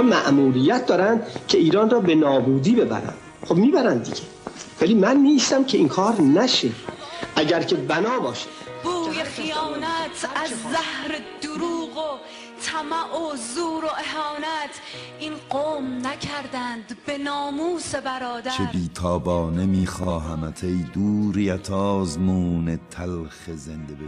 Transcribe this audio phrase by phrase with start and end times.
[0.00, 3.14] اینا مأموریت دارن که ایران را به نابودی ببرن.
[3.46, 4.22] خب می‌برن دیگه.
[4.80, 6.70] ولی من نیستم که این کار نشه.
[7.36, 8.46] اگر که بنا باشه.
[8.84, 12.18] بوی خیانت از زهر دروغ و
[12.62, 14.74] طمع و زور و اهانت.
[15.18, 18.50] این قوم نکردند به ناموس برادر.
[18.50, 24.04] چه بیتابانه میخواهمت ای دوریت آزمون تلخ زنده به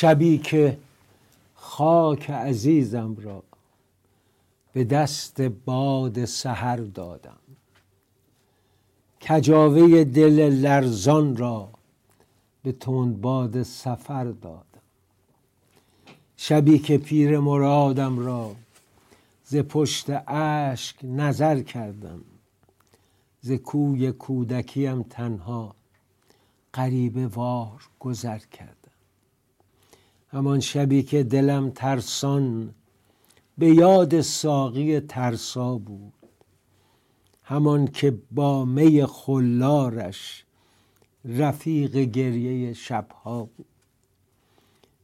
[0.00, 0.78] شبی که
[1.54, 3.42] خاک عزیزم را
[4.72, 7.36] به دست باد سحر دادم.
[9.20, 11.68] کجاوه دل لرزان را
[12.62, 14.64] به تند باد سفر دادم.
[16.36, 18.56] شبی که پیر مرادم را
[19.44, 22.20] ز پشت اشک نظر کردم.
[23.40, 25.74] ز کوی کودکیم تنها
[26.74, 28.77] غریبه وار گذر کردم.
[30.30, 32.74] همان شبی که دلم ترسان
[33.58, 36.12] به یاد ساقی ترسا بود.
[37.42, 40.44] همان که با می خلارش
[41.24, 43.66] رفیق گریه شبها بود.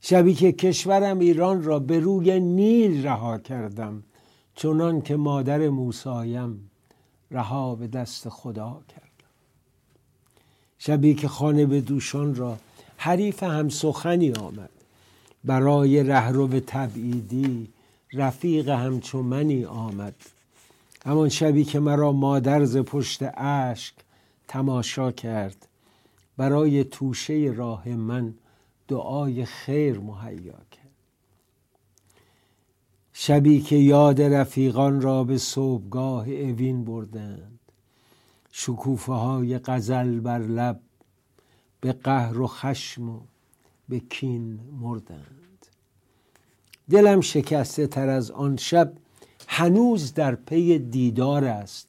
[0.01, 4.03] شبی که کشورم ایران را به روی نیل رها کردم
[4.55, 6.71] چنان که مادر موسایم
[7.31, 9.05] رها به دست خدا کردم.
[10.79, 12.59] شبی که خانه به دوشان را
[12.97, 14.74] حریف هم سخنی آمد.
[15.45, 17.69] برای رهرو تبعیدی
[18.13, 20.15] رفیق همچو منی آمد.
[21.05, 23.95] همان شبی که مرا مادر ز پشت اشک
[24.49, 25.69] تماشا کرد.
[26.37, 28.35] برای توشه راه من
[28.89, 30.85] دعای خیر مهیا کرد.
[33.13, 37.59] شبی که یاد رفیقان را به صبحگاه اوین بردند.
[38.53, 40.81] شکوفه های غزل بر لب
[41.81, 43.21] به قهر و خشم و
[43.89, 45.67] به کین مردند.
[46.91, 48.93] دلم شکسته تر از آن شب
[49.49, 51.89] هنوز در پی دیدار است.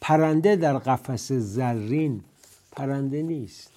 [0.00, 2.24] پرنده در قفس زرین
[2.72, 3.70] پرنده نیست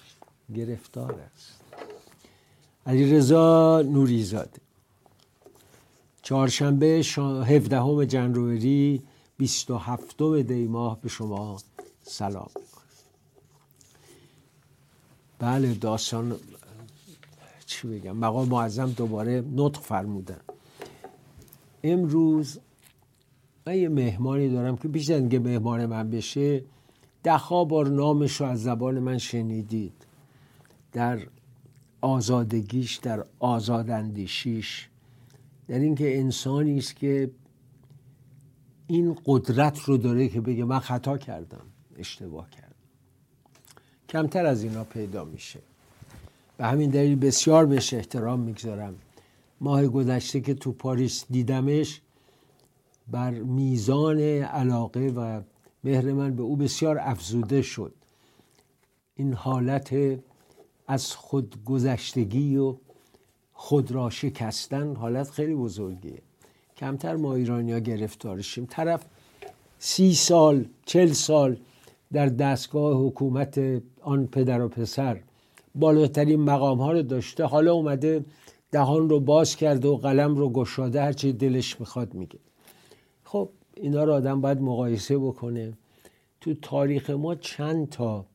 [0.54, 1.62] گرفتار است.
[2.86, 4.60] علیرضا نوریزاده
[6.22, 9.02] چهارشنبه 17 جنوری
[9.38, 11.58] 27 دی ماه به شما
[12.02, 12.50] سلام
[15.38, 16.36] بله داستان
[17.82, 20.40] چی بگم؟ مقام معظم دوباره نطق فرمودن.
[21.84, 22.58] امروز
[23.66, 26.64] من یه مهمانی دارم که بیشتر اینکه مهمان من بشه
[27.22, 30.06] ده بار نامش رو از زبان من شنیدید.
[30.92, 31.18] در
[32.00, 34.88] آزادگیش در آزاداندیشیش.
[35.68, 37.30] در اینکه انسانی است که
[38.86, 41.64] این قدرت رو داره که بگه من خطا کردم
[41.96, 42.72] اشتباه کردم.
[44.08, 45.60] کمتر از اینا پیدا میشه.
[46.56, 48.94] به همین دلیل بسیار بهش احترام می‌گذارم.
[49.60, 52.00] ماه گذشته که تو پاریس دیدمش
[53.08, 55.40] بر میزان علاقه و
[55.84, 57.94] مهر من به او بسیار افزوده شد.
[59.16, 59.96] این حالت
[60.86, 62.76] از خود گذشتگی و
[63.52, 66.22] خود را شکستن حالت خیلی بزرگیه.
[66.76, 68.66] کمتر ما ایرانیا گرفتارشیم.
[68.70, 69.04] طرف
[69.78, 71.56] سی سال چل سال
[72.12, 75.20] در دستگاه حکومت آن پدر و پسر
[75.74, 77.44] بالاترین مقام ها رو داشته.
[77.44, 78.24] حالا اومده
[78.70, 82.38] دهان رو باز کرده و قلم رو گشاده هرچی دلش می‌خواد میگه.
[83.24, 85.72] خب اینا رو آدم باید مقایسه بکنه.
[86.40, 88.26] تو تاریخ ما چند تا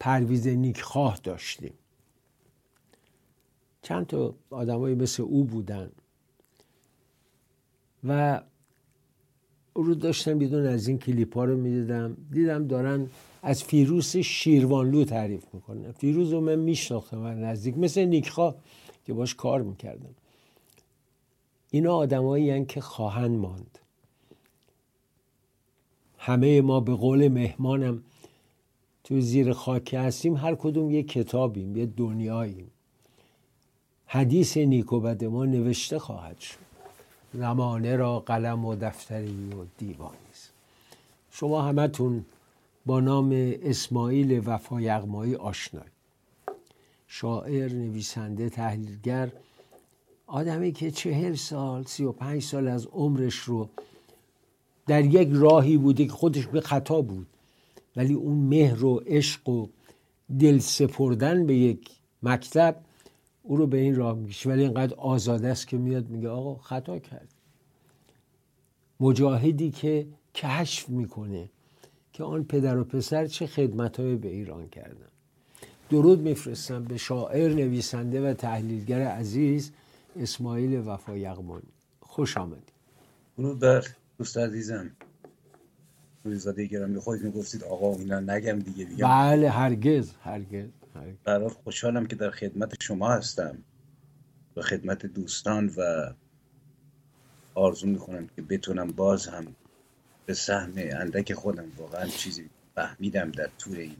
[0.00, 1.74] پرویز نیکخواه داشتیم؟
[3.82, 5.90] چند تا آدمایی مثل او بودن.
[8.04, 8.42] و
[9.74, 12.16] رو داشتم بدون از این کلیپ ها رو می‌دیدم.
[12.32, 13.06] دیدم دارن
[13.42, 15.92] از فیروس شیروانلو تعریف می‌کنن.
[15.92, 18.54] فیروز رو من میشناختم من نزدیک مثل نیکخواه
[19.06, 20.14] که باش کار می‌کردم
[21.70, 23.78] اینا آدمایی که خواهند ماند.
[26.18, 28.02] همه ما به قول مهمانم
[29.04, 32.70] تو زیر خاک هستیم هر کدوم یه کتابیم یه دنیاییم.
[34.06, 36.71] حدیث نیک و بد ما نوشته خواهد شد.
[37.34, 40.16] زمانه را قلم و دفتری و دیوانی
[41.32, 42.24] شما همتون
[42.86, 43.30] با نام
[43.62, 45.90] اسماعیل وفا یغمایی آشنایی.
[47.06, 49.32] شاعر نویسنده تحلیلگر
[50.26, 53.68] آدمی که چهل سال سی و پنج سال از عمرش رو
[54.86, 57.26] در یک راهی بوده که خودش به خطا بود
[57.96, 59.66] ولی اون مهر و عشق و
[60.38, 61.90] دل سپردن به یک
[62.22, 62.76] مکتب
[63.42, 66.98] او رو به این راه می‌کشه ولی اینقدر آزاده است که میاد میگه آقا خطا
[66.98, 67.28] کرد
[69.00, 71.50] مجاهدی که کشف می‌کنه
[72.12, 75.06] که آن پدر و پسر چه خدمت به ایران کردن.
[75.90, 79.72] درود میفرستم به شاعر نویسنده و تحلیلگر عزیز
[80.16, 81.72] اسماعیل وفا یغمانی.
[82.00, 82.72] خوش آمدید.
[83.38, 83.86] درود بر
[84.18, 84.90] دوست عزیزم.
[86.24, 86.98] رویزاده گرامی.
[86.98, 89.04] خودت می‌گفتید آقا اینا نگم دیگه دیگه.
[89.04, 90.68] بله هرگز, هرگز.
[91.24, 93.58] برای خوشحالم که در خدمت شما هستم
[94.56, 96.12] و خدمت دوستان و
[97.54, 99.54] آرزو می‌کنم که بتونم باز هم
[100.26, 103.96] به سهم اندک خودم واقعا چیزی فهمیدم در طول این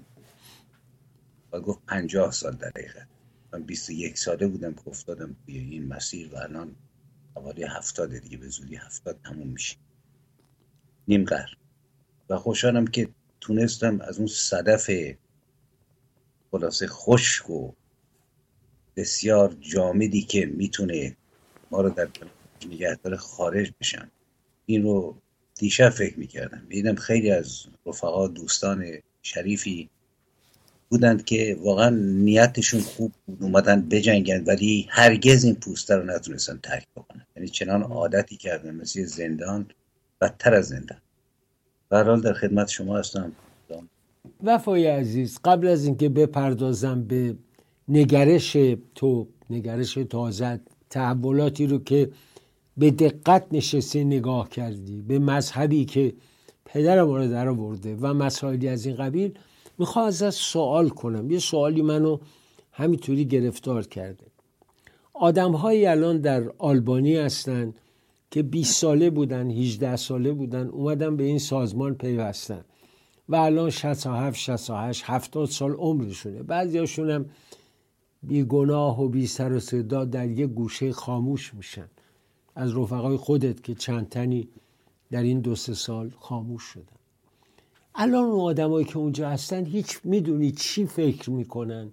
[1.53, 3.09] و گفت پنجاه سال در حقیقت.
[3.53, 6.77] من بیست و یک ساله بودم که افتادم توی این مسیر و الان
[7.37, 9.77] حوالی هفتاده دیگه به زودی هفتاد تموم میشه.
[11.09, 11.55] نیم قرن.
[12.31, 13.09] و خوشحالم که
[13.41, 14.91] تونستم از اون صدف
[16.53, 17.73] خلاصه خشک و
[18.97, 21.17] بسیار جامدی که می‌تونه
[21.71, 22.09] ما رو در
[22.67, 24.11] نگهدار خارج بشم
[24.67, 25.17] این رو
[25.59, 26.63] دیشب فکر می‌کردم.
[26.69, 28.85] دیدم خیلی از رفقا دوستان
[29.23, 29.91] شریفی
[30.89, 36.87] بودند که واقعا نیتشون خوب بود اومدن بجنگن ولی هرگز این پوسته رو نتونستن ترک
[36.97, 37.27] بکنن.
[37.37, 39.71] یعنی چنان عادتی کردن مثل زندان
[40.21, 40.99] بدتر از زندان.
[41.91, 43.33] حال در خدمت شما هستم.
[44.43, 47.37] وفای عزیز قبل از اینکه بپردازم به
[47.89, 48.56] نگرش
[48.94, 50.61] تو نگرش تازه
[50.91, 52.11] تحولاتی رو که
[52.77, 56.15] به دقت نشسته نگاه کردی به مذهبی که
[56.65, 59.39] پدر ما رو در آورده و مسائلی از این قبیل
[59.79, 61.31] می‌خوام از سوال کنم.
[61.31, 62.19] یه سوالی منو
[62.73, 64.25] همینطوری گرفتار کرده.
[65.15, 67.75] آدم الان در آلبانی هستن
[68.31, 72.65] که 20 ساله بودن 18 ساله بودن اومدن به این سازمان پیوستن.
[73.32, 76.43] و الان 67 68 70 سال عمرشونه.
[76.43, 77.26] بعضیاشون هم
[78.49, 81.88] گناه و بی سر و صدا در یه گوشه خاموش میشن.
[82.55, 84.49] از رفقای خودت که چند تنی
[85.11, 86.84] در این دو سه سال خاموش شدن.
[87.94, 91.90] الان اون آدمایی که اونجا هستن هیچ می‌دونی چی فکر می‌کنن.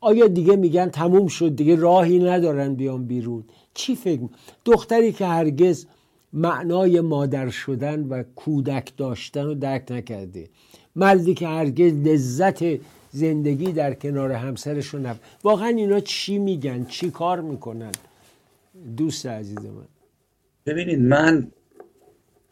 [0.00, 3.44] آیا دیگه میگن تموم شد دیگه راهی ندارن بیان بیرون؟
[3.74, 4.20] چی فکر
[4.64, 5.86] دختری که هرگز
[6.32, 10.48] معنای مادر شدن و کودک داشتن رو درک نکرده.
[10.96, 12.64] مردی که هرگز لذت
[13.10, 15.18] زندگی در کنار همسرش رو نف...
[15.44, 17.92] واقعا اینا چی میگن؟ چی کار می‌کنن؟
[18.96, 19.88] دوست عزیز من.
[20.66, 21.52] ببینید من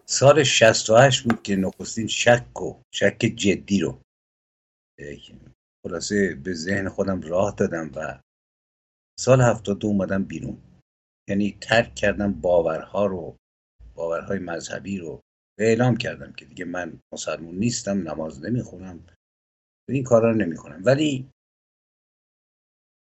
[0.07, 3.99] سال 68 بود که نخستین شک و شک جدی رو
[5.87, 8.21] خلاصه به ذهن خودم راه دادم و
[9.21, 10.59] سال 72 اومدم بیرون.
[11.29, 13.37] یعنی ترک کردم باورها رو
[13.95, 15.21] باورهای مذهبی رو.
[15.59, 19.07] اعلام کردم که دیگه من مسلمون نیستم نماز نمی‌خونم.
[19.89, 20.83] این کارا رو نمی‌کنم.
[20.85, 21.31] ولی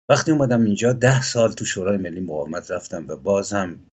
[0.09, 3.87] وقتی اومدم اینجا ده سال تو شورای ملی مقاومت رفتم و باز هم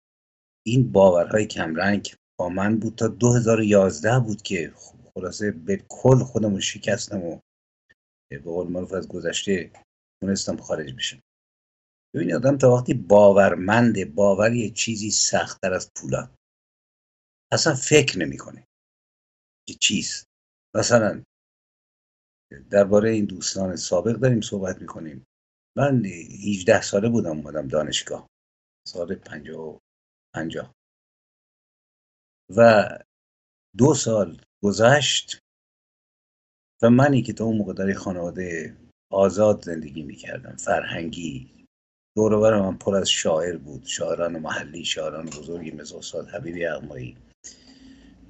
[0.66, 4.72] این باورهای کمرنگ با من بود تا 2011 بود که
[5.14, 7.40] خلاصه به کل خودم شکستم و
[8.30, 9.70] به قول معروف از گذشته
[10.22, 11.20] تونستم خارج بشم.
[12.14, 16.39] ببینید آدم تا وقتی باورمند باور یه چیزی سختتر از پولاد
[17.52, 18.66] اصلا فکر نمی‌کنه
[19.68, 20.26] که چیست.
[20.76, 21.22] مثلا
[22.70, 25.26] درباره این دوستان سابق داریم صحبت می‌کنیم.
[25.76, 28.28] من 18 ساله بودم اومدم دانشگاه.
[28.88, 29.78] سال 50
[30.34, 30.74] 50
[32.56, 32.88] و
[33.78, 35.38] دو سال گذشت
[36.82, 38.76] و منی که تا اون موقع در خانواده
[39.12, 41.60] آزاد زندگی می‌کردم فرهنگی.
[42.16, 47.16] دور من پر از شاعر بود شاعران محلی شاعران بزرگی مثل استاد حبیبی اغمایی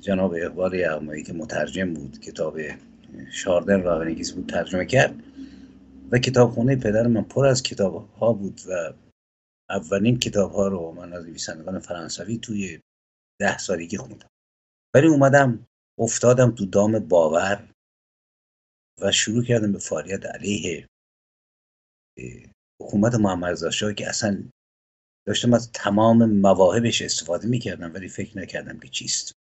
[0.01, 2.59] جناب اقبال اغمایی که مترجم بود کتاب
[3.31, 4.05] شاردن را
[4.35, 5.15] بود ترجمه کرد
[6.11, 8.93] و کتابخونه پدر من پر از کتاب ها بود و
[9.71, 12.81] اولین کتاب ها رو من از نویسندگان فرانسوی توی
[13.41, 14.29] ده سالگی خوندم.
[14.95, 15.67] ولی اومدم
[15.99, 17.71] افتادم تو دام باور
[19.03, 20.87] و شروع کردم به فعالیت علیه
[22.81, 24.45] حکومت محمد رضا که اصلا
[25.27, 29.40] داشتم از تمام مواهبش استفاده می‌کردم ولی فکر نکردم که چیست.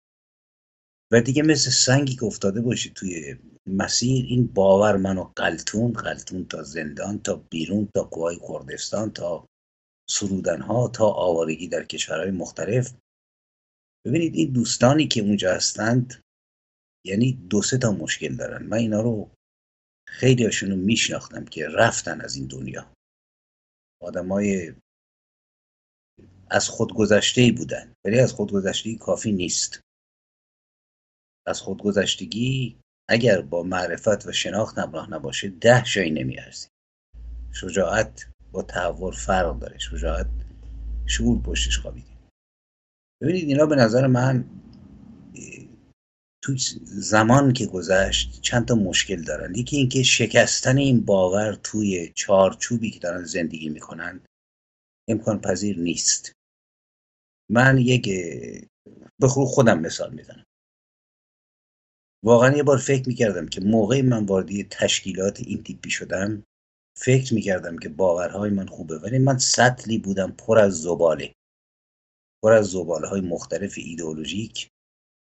[1.11, 3.35] و دیگه مثل سنگی که افتاده باشی توی
[3.67, 9.45] مسیر این باور منو قلتون قلتون تا زندان تا بیرون تا کوهای کردستان تا
[10.09, 12.93] سرودن ها تا آوارگی در کشورهای مختلف.
[14.05, 16.21] ببینید این دوستانی که اونجا هستند
[17.05, 18.63] یعنی دو سه تا مشکل دارن.
[18.63, 19.31] من اینا رو
[20.07, 22.93] خیلی هاشون رو میشناختم که رفتن از این دنیا.
[24.01, 24.73] آدمای
[26.49, 29.86] از خودگذشته بودن ولی از خودگذشتگی کافی نیست.
[31.47, 36.67] از خودگذشتگی اگر با معرفت و شناخت همراه نباشه ده جایی نمیارزی
[37.53, 39.77] شجاعت با تحور فرق داره.
[39.77, 40.27] شجاعت
[41.05, 42.07] شعور پشتش خوابیده.
[43.21, 44.49] ببینید اینا به نظر من
[46.43, 46.53] تو
[46.85, 49.55] زمان که گذشت چند تا مشکل دارن.
[49.55, 54.19] یکی اینکه شکستن این باور توی چارچوبی که دارن زندگی می‌کنن
[55.07, 56.31] امکان پذیر نیست.
[57.51, 58.09] من یک
[59.19, 60.45] به خودم مثال می‌زنم.
[62.27, 66.43] واقعا یه بار فکر می‌کردم که موقعی من واردی تشکیلات این تیپی شدم
[66.97, 71.33] فکر می‌کردم که باورهای من خوبه ولی من سطلی بودم پر از زباله.
[72.43, 74.69] پر از زباله های مختلف ایدئولوژیک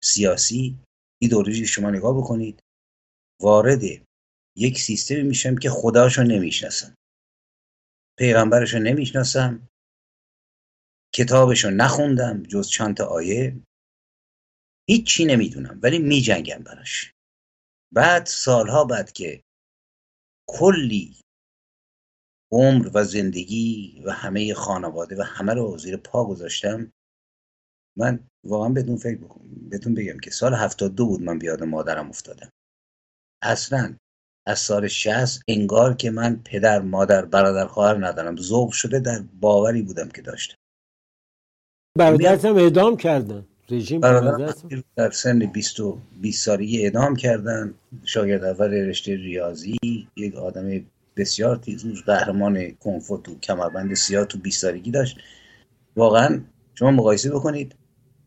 [0.03, 0.79] سیاسی
[1.23, 2.61] ایدئولوژی شما نگاه بکنید
[3.43, 3.83] وارد
[4.57, 6.95] یک سیستمی میشم که خداشو نمی‌شناسم.
[8.19, 9.69] پیغمبرشو نمی‌شناسم.
[11.15, 13.61] کتابشو نخوندم جز چند تا آیه.
[14.89, 17.13] هیچی نمی‌دونم ولی میجنگم براش.
[17.95, 19.43] بعد سالها بعد که
[20.49, 21.17] کلی
[22.53, 26.93] عمر و زندگی و همه خانواده و همه رو زیر پا گذاشتم
[27.99, 32.51] من واقعا بدون فکر بکنم بهتون بگم که سال 72 بود من بیاد مادرم افتادم.
[33.43, 33.97] اصلا
[34.47, 38.37] از سال 60 انگار که من پدر مادر برادر خواهر ندارم.
[38.37, 40.57] ذوق شده در باوری بودم که داشتم.
[41.99, 43.49] برادرتم اعدام کردن.
[43.71, 44.01] رژیم
[44.97, 49.77] در سن 20 و 20 سالگی اعدام کردن شاگرد اول رشته ریاضی
[50.17, 50.81] یک آدم
[51.17, 55.19] بسیار تیزوز قهرمان کنفو تو کمربند سیاه تو 20 سالگی داشت.
[55.97, 56.41] واقعا
[56.75, 57.75] شما مقایسه بکنید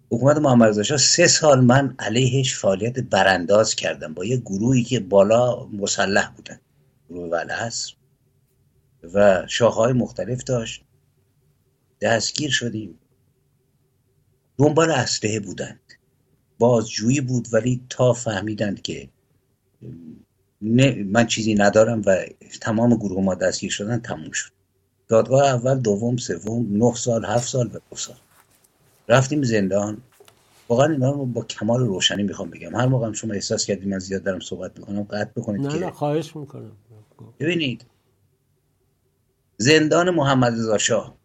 [0.09, 5.65] حکومت محمد رضا سه سال من علیهش فعالیت برانداز کردم با یه گروهی که بالا
[5.65, 6.59] مسلح بودن.
[7.09, 7.93] گروه ولس
[9.13, 10.83] و شاخهای مختلف داشت.
[12.01, 12.99] دستگیر شدیم.
[14.57, 15.79] دنبال اسلحه بودند.
[16.59, 19.09] بازجویی بود ولی تا فهمیدند که
[21.05, 22.25] من چیزی ندارم و
[22.61, 24.51] تمام گروه ما دستگیر شدن تموم شد.
[25.07, 28.17] دادگاه اول دوم سوم نه سال هفت سال و دو سال.
[29.07, 30.01] رفتیم زندان.
[30.69, 32.75] واقعا اینا رو با کمال روشنی می‌خوام بگم.
[32.75, 36.35] هر موقع شما احساس کردیم من زیاد دارم صحبت می‌کنم قطع بکنید نه نه خواهش
[36.35, 36.71] می‌کنم.
[37.39, 37.85] ببینید
[39.57, 41.17] زندان محمد رضا شاه.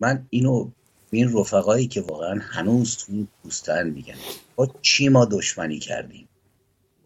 [0.00, 0.70] من اینو
[1.10, 4.14] این رفقایی که واقعا هنوز تو پوستن میگن.
[4.56, 6.28] با چی ما دشمنی کردیم؟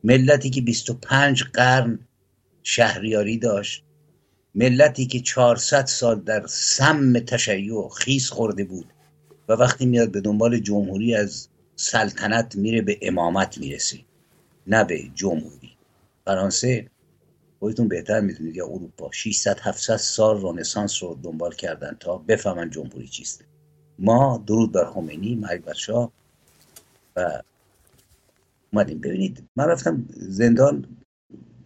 [0.04, 1.98] ملتی که 25 قرن
[2.62, 3.84] شهریاری داشت
[4.54, 8.86] ملتی که 400 سال در سم تشیع خیس خورده بود
[9.48, 13.98] و وقتی میاد به دنبال جمهوری از سلطنت میره به امامت می‌رسه
[14.66, 15.76] نه به جمهوری.
[16.24, 16.90] فرانسه
[17.58, 23.08] خودتون بهتر می‌دونید یا اروپا 600 700 سال رنسانس رو دنبال کردن تا بفهمن جمهوری
[23.08, 23.44] چیست.
[24.02, 26.12] ما درود بر خمینی مرگ بر شاه
[27.16, 27.42] و
[28.72, 29.00] اومدیم.
[29.00, 30.96] ببینید من رفتم زندان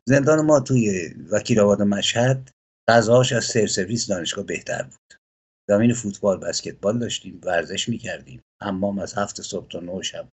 [0.08, 2.50] زندان ما توی وکیل آباد مشهد
[2.88, 5.18] غذاهاش از سر سرویس دانشگاه بهتر بود.
[5.68, 8.42] زمین فوتبال بسکتبال داشتیم ورزش می‌کردیم.
[8.62, 10.28] حمام از هفت صبح تا نه شب.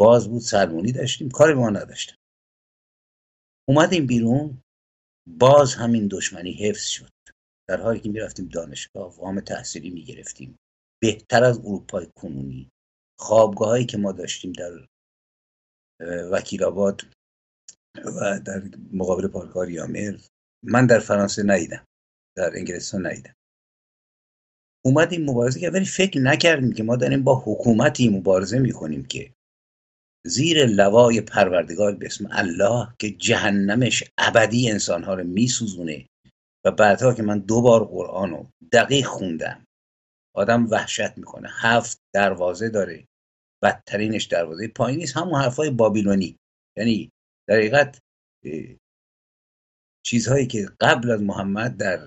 [0.00, 1.30] باز بود سلمونی داشتیم.
[1.30, 2.16] کاری ما نداشتیم
[3.68, 4.58] اومدیم بیرون
[5.38, 7.10] باز همین دشمنی حفظ شد.
[7.68, 10.56] در حالی که می‌رفتیم دانشگاه وام تحصیلی می‌گرفتیم.
[11.04, 12.70] بهتر از اروپای کنونی.
[13.20, 14.72] خوابگاه هایی که ما داشتیم در
[16.32, 17.02] وکیل آباد
[18.04, 20.18] و در مقابل پارک آریامر
[20.64, 21.84] من در فرانسه ندیدم.
[22.36, 23.34] در انگلستان ندیدم.
[24.84, 29.32] اومدیم مبارزه کرد ولی فکر نکردیم که ما داریم با حکومتی مبارزه می‌کنیم که
[30.26, 36.06] زیر لوای پروردگار به اسم الله که جهنمش ابدی انسانها رو میسوزونه.
[36.66, 39.64] و بعدها که من دو بار قرآن رو دقیق خوندم
[40.34, 41.48] آدم وحشت می‌کنه.
[41.52, 43.06] هفت دروازه داره.
[43.62, 45.16] بدترینش دروازه پایین نیست.
[45.16, 46.38] همون حرفای بابیلونی.
[46.76, 47.12] یعنی
[47.48, 47.98] در حقیقت
[50.06, 51.98] چیزهایی که قبل از محمد در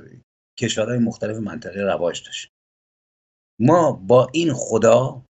[0.59, 2.51] کشورهای مختلف منطقه رواج داشت.
[3.59, 5.25] ما با این خدا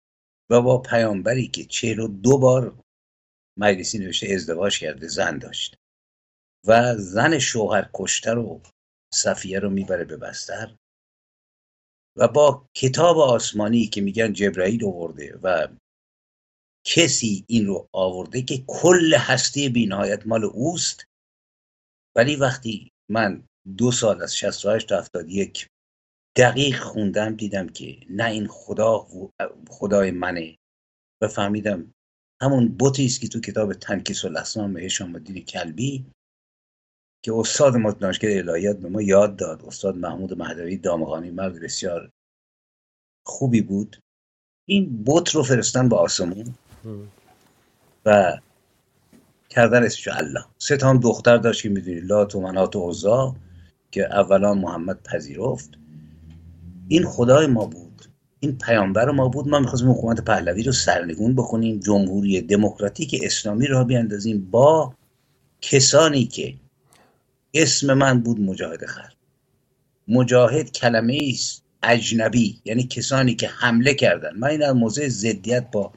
[0.51, 2.79] و با پیامبری که چهل و دو بار
[3.59, 5.75] مجلسی نوشته ازدواج کرده زن داشت.
[6.67, 8.61] و زن شوهر کشته رو
[9.13, 10.75] صفیه رو می‌بره به بستر.
[12.17, 15.67] و با کتاب آسمانی که میگن جبرائیل آورده و
[16.85, 21.05] کسی این رو آورده که کل هستی بینهایت مال اوست.
[22.15, 23.43] ولی وقتی من
[23.77, 25.67] دو سال از 68 تا 71
[26.37, 29.07] دقیق خوندم دیدم که نه این خدا
[29.69, 30.57] خدای منه
[31.21, 31.93] و فهمیدم
[32.41, 36.05] همون بوتی است که تو کتاب تنکیس الاسنام هشام الدین کلبی.
[37.25, 39.65] که استاد ما دانشگاه الهیات به ما یاد داد.
[39.65, 42.09] استاد محمود مهدوی دامغانی مرد بسیار
[43.25, 43.97] خوبی بود.
[44.65, 46.53] این بوت رو فرستن به آسمون
[48.05, 48.37] و
[49.49, 50.45] کردن اسمش الله.
[50.57, 53.35] سه تا هم دختر داشت که می‌دونی لات و منات و عزا
[53.91, 55.69] که اولا محمد پذیرفت.
[56.87, 58.05] این خدای ما بود.
[58.39, 59.47] این پیامبر ما بود.
[59.47, 64.93] ما می‌خواستیم حکومت پهلوی رو سرنگون بکنیم جمهوری دموکراتیک اسلامی را بیاندازیم با
[65.61, 66.53] کسانی که
[67.53, 69.13] اسم من بود مجاهد خر
[70.07, 74.37] مجاهد کلمه است اجنبی یعنی کسانی که حمله کردن.
[74.37, 75.93] من این از موضع ضدیت با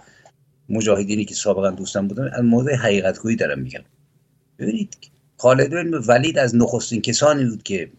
[0.68, 3.84] مجاهدینی که سابقا دوستان بودن از موضع حقیقت گویی دارم میگم.
[4.58, 4.96] ببینید
[5.38, 7.92] خالد بن ولید از نخستین کسانی بود که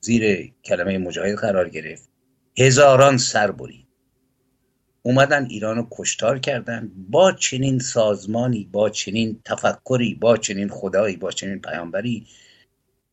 [0.00, 2.10] زیر کلمه مجاهد قرار گرفت.
[2.58, 3.89] هزاران سر برید.
[5.02, 6.90] اومدن ایران رو کشتار کردن.
[7.10, 12.26] با چنین سازمانی با چنین تفکری با چنین خدایی با چنین پیامبری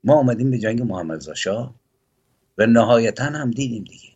[0.03, 1.73] ما اومدیم به جنگ محمد زاشا
[2.57, 4.09] و نهایتا هم دیدیم دیگه.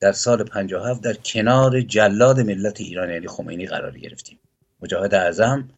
[0.00, 4.38] در سال 57 در کنار جلاد ملت ایران یعنی خمینی قرار گرفتیم.
[4.82, 5.68] مجاهد اعظم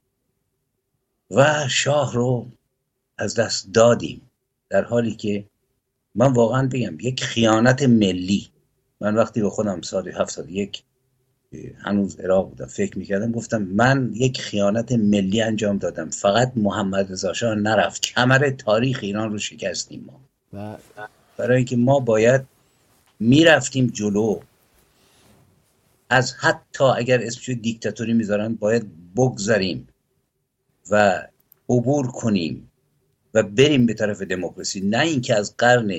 [1.31, 2.47] و شاه رو
[3.19, 4.31] از دست دادیم.
[4.69, 5.45] در حالی که
[6.15, 8.49] من واقعا بگم یک خیانت ملی.
[9.01, 10.83] من وقتی به خودم سال 71
[11.79, 16.11] هنوز عراق بودم فکر می‌کردم گفتم من یک خیانت ملی انجام دادم.
[16.11, 18.01] فقط محمد رضا شاه نرفت.
[18.01, 20.11] کمر تاریخ ایران رو شکستیم
[20.53, 20.79] ما.
[21.37, 22.43] برای اینکه ما باید
[23.21, 24.41] می‌رفتیم جلو.
[26.11, 29.89] از حتی اگر اسمشو دیکتاتوری می‌ذارن باید بگذاریم
[30.91, 31.23] و
[31.69, 32.71] عبور کنیم
[33.35, 34.81] و بریم به طرف دموکراسی.
[34.81, 35.93] نه اینکه از قرن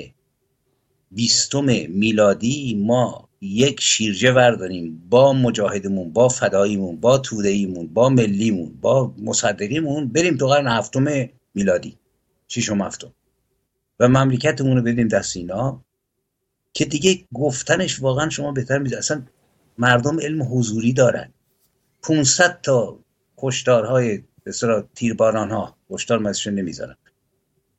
[1.12, 9.13] بیستم میلادی ما یک شیرجه ورداریم با مجاهدمون با فداییمون با تودهیمون با ملیمون با
[9.17, 11.97] مصدقیمون بریم تو قرن هفتم میلادی
[12.47, 13.13] ششم هفتم.
[14.00, 15.84] و مملکتمون رو بدیم دست اینا
[16.73, 19.23] که دیگه گفتنش واقعا شما بهتر میده اصلا
[19.78, 21.34] مردم علم حضوری دارن.
[22.04, 23.00] 500 تا
[23.38, 24.52] کشتارهای به
[24.95, 26.95] تیرباران ها کشتار مزشون نمی‌ذارن.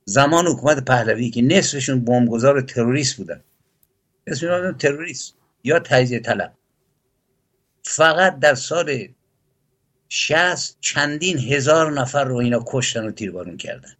[0.04, 3.40] زمان حکومت پهلوی که نصفشون بمبگذار تروریست بودن.
[4.26, 5.34] اسم تروریست.
[5.68, 6.54] یا تجزیه طلب.
[7.82, 9.08] فقط در سال
[10.08, 13.92] شست چندین هزار نفر رو اینا کشتن و تیربارون کردن.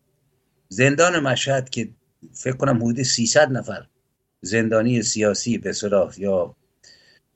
[0.68, 1.88] زندان مشهد که
[2.32, 3.86] فکر کنم حدود 300 نفر
[4.40, 6.56] زندانی سیاسی به صلاح یا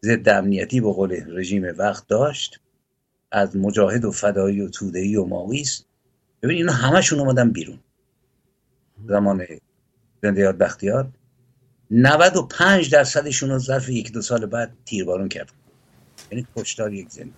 [0.03, 2.61] ضد امنیتی به قول رژیم وقت داشت
[3.33, 5.87] از مجاهد و فدایی و تودهی و ماویست
[6.43, 7.81] ببین اینا همشون اومدن بیرون.
[9.09, 9.47] زمان
[10.23, 11.09] زنده یاد بختیار.
[11.95, 15.53] 95 درصدشون رو ظرف یک دو سال بعد تیربارون کرد.
[16.31, 17.33] یعنی کشتار یک زندگی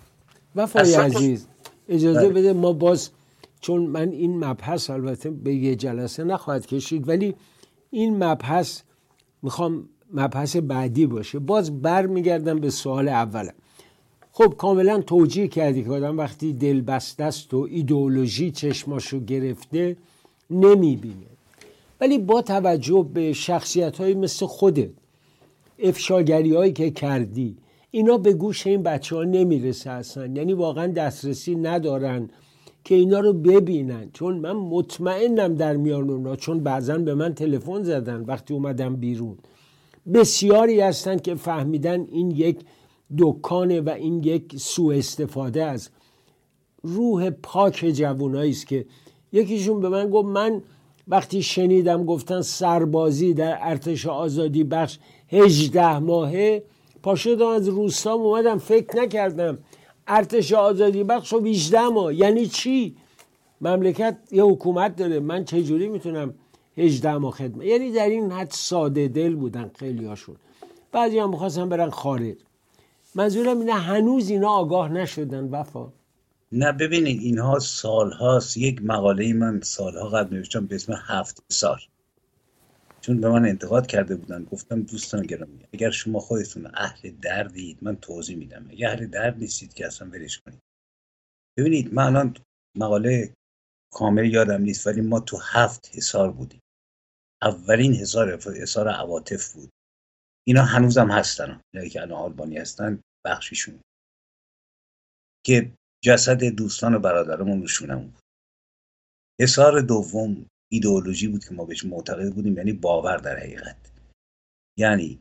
[0.56, 1.46] وفای عزیز
[1.88, 2.28] اجازه بله.
[2.28, 3.10] بده ما باز
[3.60, 7.34] چون من این مبحث البته به یه جلسه نخواهد کشید ولی
[7.90, 8.80] این مبحث
[9.42, 11.38] می‌خوام مبحث بعدی باشه.
[11.38, 13.54] باز بر میگردم به سوال اولم
[14.32, 19.96] خب کاملا توجیه کردی که آدم وقتی دل بسته است و ایدئولوژی چشماشو گرفته
[20.50, 21.34] نمی‌بینه.
[22.04, 24.90] ولی با توجه به شخصیت های مثل خودت
[25.78, 27.56] افشاگری هایی که کردی
[27.90, 30.26] اینا به گوش این بچه ها نمی‌رسه اصلا.
[30.26, 32.30] یعنی واقعا دسترسی ندارن
[32.84, 34.10] که اینا رو ببینن.
[34.12, 39.38] چون من مطمئنم در میان اونا چون بعضا به من تلفن زدن وقتی اومدم بیرون.
[40.14, 42.60] بسیاری هستن که فهمیدن این یک
[43.18, 45.88] دکانه و این یک سوء استفاده از
[46.82, 48.86] روح پاک جوانایی است که
[49.32, 50.62] یکیشون به من گفت من
[51.08, 56.64] وقتی شنیدم گفتن سربازی در ارتش آزادی بخش هجده ماهه
[57.02, 59.58] پاشدم از روستام اومدم فکر نکردم
[60.06, 62.14] ارتش آزادی بخش و 18 ماه.
[62.14, 62.96] یعنی چی؟
[63.60, 65.20] مملکت یه حکومت داره.
[65.20, 66.34] من چجوری می‌تونم
[66.78, 70.36] 18 ماه خدمت؟ یعنی در این حد ساده دل بودن خیلی هاشون
[70.92, 72.36] بعضی هم می‌خواستن برن خارج.
[73.14, 75.88] منظورم اینه هنوز اینا آگاه نشدن وفا.
[76.52, 78.57] نه ببینید اینها سالهاست.
[78.57, 81.80] یک مقاله من سالها قبل نوشتم به اسم هفت سال.
[83.00, 84.44] چون به من انتقاد کرده بودن.
[84.44, 88.66] گفتم دوستان گرامی اگر شما خودتون اهل دردید من توضیح میدم.
[88.70, 90.62] اگر اهل درد نیستید که اصلا ولش کنید.
[91.59, 92.37] ببینید من الان
[92.76, 93.35] مقاله
[93.92, 96.61] کامل یادم نیست ولی ما تو هفت حصار بودیم.
[97.42, 99.70] اولین حصار حصار عواطف بود.
[100.46, 101.61] اینا هنوزم هستن.
[101.74, 103.80] اینایی که الان آلبانی هستن بخشیشون.
[105.46, 105.72] که
[106.04, 108.22] جسد دوستان و برادرمون روشونمون بود.
[109.40, 113.92] حصار دوم ایدئولوژی بود که ما بهش معتقد بودیم یعنی باور در حقیقت.
[114.78, 115.20] یعنی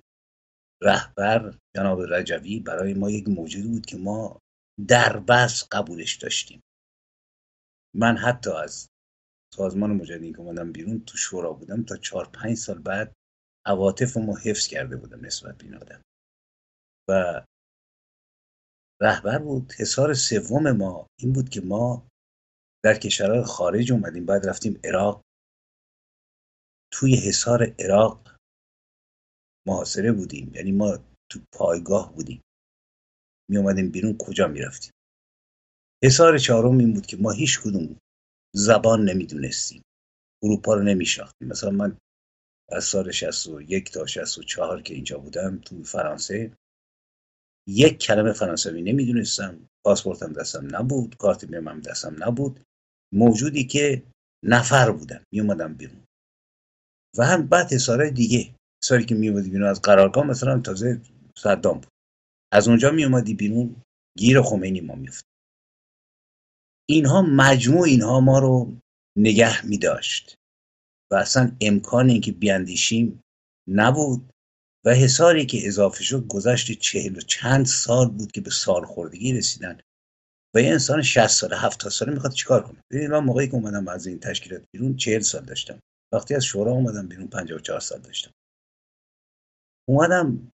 [0.84, 4.40] رهبر جناب رجوی برای ما یک موجود بود که ما
[4.88, 6.62] در بس قبولش داشتیم.
[7.96, 8.88] من حتی از
[9.56, 13.14] سازمان مجاهدین که اومدم بیرون تو شورا بودم تا چهار پنج سال بعد
[13.66, 16.02] عواطف ما حفظ کرده بودم نسبت به این آدم.
[17.10, 17.44] و
[19.02, 19.74] رهبر بود.
[19.80, 22.08] حصار سوم ما این بود که ما
[22.84, 25.22] در کشورهای خارج اومدیم بعد رفتیم عراق.
[26.94, 28.36] توی حصار عراق
[29.68, 30.98] محاصره بودیم یعنی ما
[31.32, 32.42] تو پایگاه بودیم.
[33.50, 34.92] می اومدیم بیرون کجا می رفتیم
[36.04, 37.98] حصار چهارم این بود که ما هیچ کدوم
[38.56, 39.82] زبان نمی‌دونستیم.
[40.44, 41.48] اروپا رو نمیشناختیم.
[41.48, 41.98] مثلا من
[42.72, 46.52] از سال 61 تا 64 که اینجا بودم تو فرانسه
[47.68, 52.60] یک کلمه فرانسوی نمی‌دونستم پاسپورتم دستم نبود کارت بیمم دستم نبود.
[53.14, 54.04] موجودی که
[54.46, 56.04] نفر بودم می اومدم بیرون.
[57.18, 61.02] و هم بعد حسارهای دیگه حساری که می اومدی بیرون از قرارگاه مثلا تازه
[61.38, 61.92] صدام بود.
[62.54, 63.76] از اونجا می اومدی بیرون
[64.18, 65.26] گیر خمینی ما میفت
[66.90, 68.78] اینها مجموع اینها ما رو
[69.18, 70.36] نگه می داشت
[71.12, 73.22] و اصلا امکان اینکه بیاندیشیم
[73.68, 74.33] نبود.
[74.86, 79.34] و حساری که اضافه شد گذشت چهل و چند سال بود که به سال خوردگی
[79.34, 79.80] رسیدن.
[80.56, 83.88] و یه انسان 60 ساله 70 ساله می‌خواد چیکار کنه؟ ببینید من موقعی که اومدم
[83.88, 85.80] از این تشکیلات بیرون 40 سال داشتم.
[86.14, 88.32] وقتی از شورا اومدم بیرون 54 سال داشتم.
[89.88, 90.52] اومدم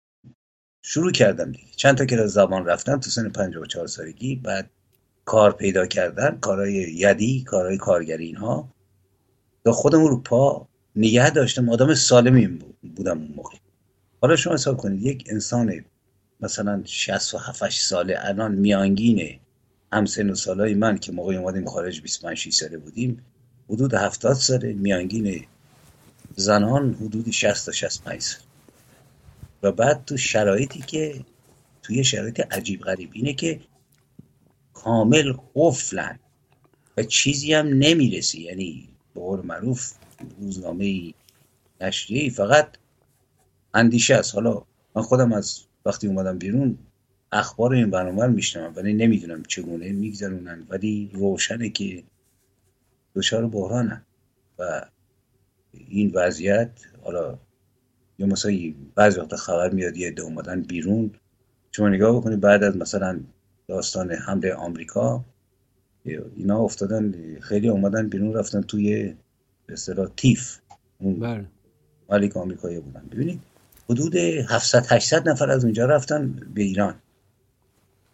[0.85, 1.73] شروع کردم دیگه.
[1.77, 4.37] چند تا که زبان رفتم تو سن 54 سالگی.
[4.37, 4.71] بعد
[5.25, 8.75] کار پیدا کردن کارهای یدی کارهای کارگری اینها.
[9.65, 11.69] تا خودم رو پا نگه داشتم.
[11.69, 12.47] آدم سالمی
[12.97, 13.57] بودم اون موقع.
[14.21, 15.85] حالا شما حساب کنید یک انسان
[16.41, 19.41] مثلا 67 ساله الان میانگینه
[19.93, 23.25] همسن و سالای من که موقعی اومدیم خارج 25 ساله بودیم
[23.71, 25.45] حدود 70 ساله میانگین
[26.37, 28.41] زنان حدود 60 تا 65 سال.
[29.63, 31.25] و بعد تو شرایطی که
[31.83, 33.61] توی شرایط عجیب غریب اینه که
[34.75, 36.19] کامل قفلن
[36.97, 38.41] و چیزی هم نمی‌رسی.
[38.41, 39.93] یعنی به قول معروف
[40.41, 41.15] روزنامه
[41.81, 42.77] نشریه فقط
[43.77, 44.35] اندیشه است.
[44.35, 44.63] حالا
[44.95, 46.79] من خودم از وقتی اومدم بیرون
[47.33, 50.67] اخبار این برنامه میشنم ولی نمی‌دونم چگونه میگذرونن.
[50.69, 52.03] ولی روشنه که
[53.15, 54.03] دچار بحرانن.
[54.59, 54.87] و
[55.73, 56.71] این وضعیت
[57.03, 57.39] حالا
[58.19, 58.53] یا مثلا
[58.95, 61.11] بعضی وقت خبر میاد یه عده اومدن بیرون.
[61.73, 63.21] شما نگاه بکنید بعد از مثلا
[63.69, 65.25] داستان حمله آمریکا
[66.37, 69.15] اینا افتادن خیلی اومدن بیرون رفتن توی
[69.67, 70.59] به اصطلاح تیف.
[70.99, 71.47] اون بله.
[72.11, 73.09] مالیک آمریکایی بودن.
[73.13, 73.41] ببینید
[73.91, 76.95] حدود 700 800 نفر از اونجا رفتن به ایران.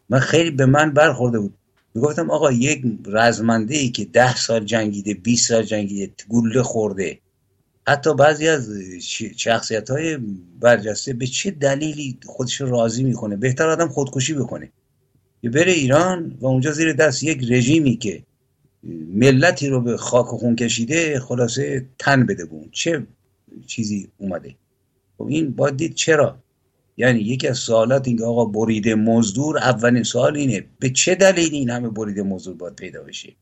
[0.09, 1.55] من خیلی به من برخورده بود.
[1.95, 7.19] گفتم آقا یک رزمنده ای که ده سال جنگیده 20 سال جنگیده گوله خورده.
[7.89, 8.71] حتی بعضی از
[9.37, 10.19] شخصیت های
[10.61, 14.73] برجسته به چه دلیلی خودش راضی می‌کنه؟ بهتر آدم خودکشی بکنه.
[15.43, 18.23] که بره ایران و اونجا زیر دست یک رژیمی که
[19.15, 23.07] ملتی رو به خاک و خون کشیده خلاصه تن بده بون چه
[23.67, 24.55] چیزی اومده؟
[25.23, 26.39] خب این باید دید چرا؟
[26.97, 31.71] یعنی یکی از سوالات اینکه آقا بریده مزدور اولین سوال اینه به چه دلیل این
[31.71, 33.33] همه بریده مزدور باید پیدا بشه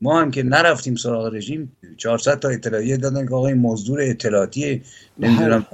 [0.00, 4.82] ما هم که نرفتیم سراغ رژیم 400 تا اطلاعیه دادن که آقا این مزدور اطلاعاتی
[5.18, 5.66] نمی‌دونم.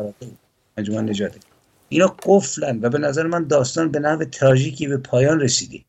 [0.77, 1.41] انجمن نجاته
[1.89, 5.81] اینا قفلن و به نظر من داستان به نحو تراژیکی به پایان رسیده.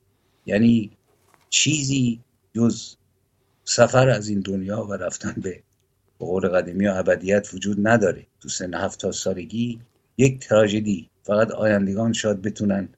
[0.45, 0.91] یعنی
[1.49, 2.19] چیزی
[2.55, 2.95] جز
[3.65, 5.61] سفر از این دنیا و رفتن به
[6.25, 8.25] قول قدیمی و ابدیت وجود نداره.
[8.41, 9.79] تو سن هفتاد سالگی
[10.17, 11.09] یک تراژدی.
[11.23, 12.89] فقط آیندگان شاید بتونن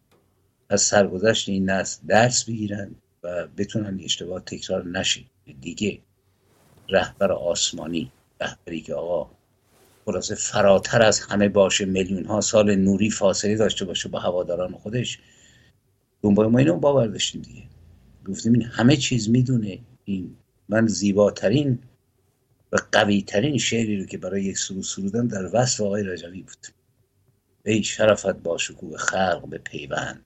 [0.70, 5.22] از سرگذشت این نسل درس بگیرن و بتونن اشتباه تکرار نشه
[5.62, 6.00] دیگه
[6.90, 9.32] رهبر آسمانی رهبری که آقا
[10.06, 15.20] خلاصه فراتر از همه باشه میلیون ها سال نوری فاصله داشته باشه با هواداران خودش.
[16.22, 17.64] دنبال ما اینو باور داشتیم دیگه.
[18.28, 19.80] گفتیم این همه چیز می‌دونه.
[20.06, 20.36] این
[20.70, 21.80] من زیباترین
[22.72, 26.68] و قویترین شعری رو که برای یک سرود سرودم در وصف آقای رجوی بود.
[27.66, 30.26] ای شرفت با شکوه خلق به پیوند.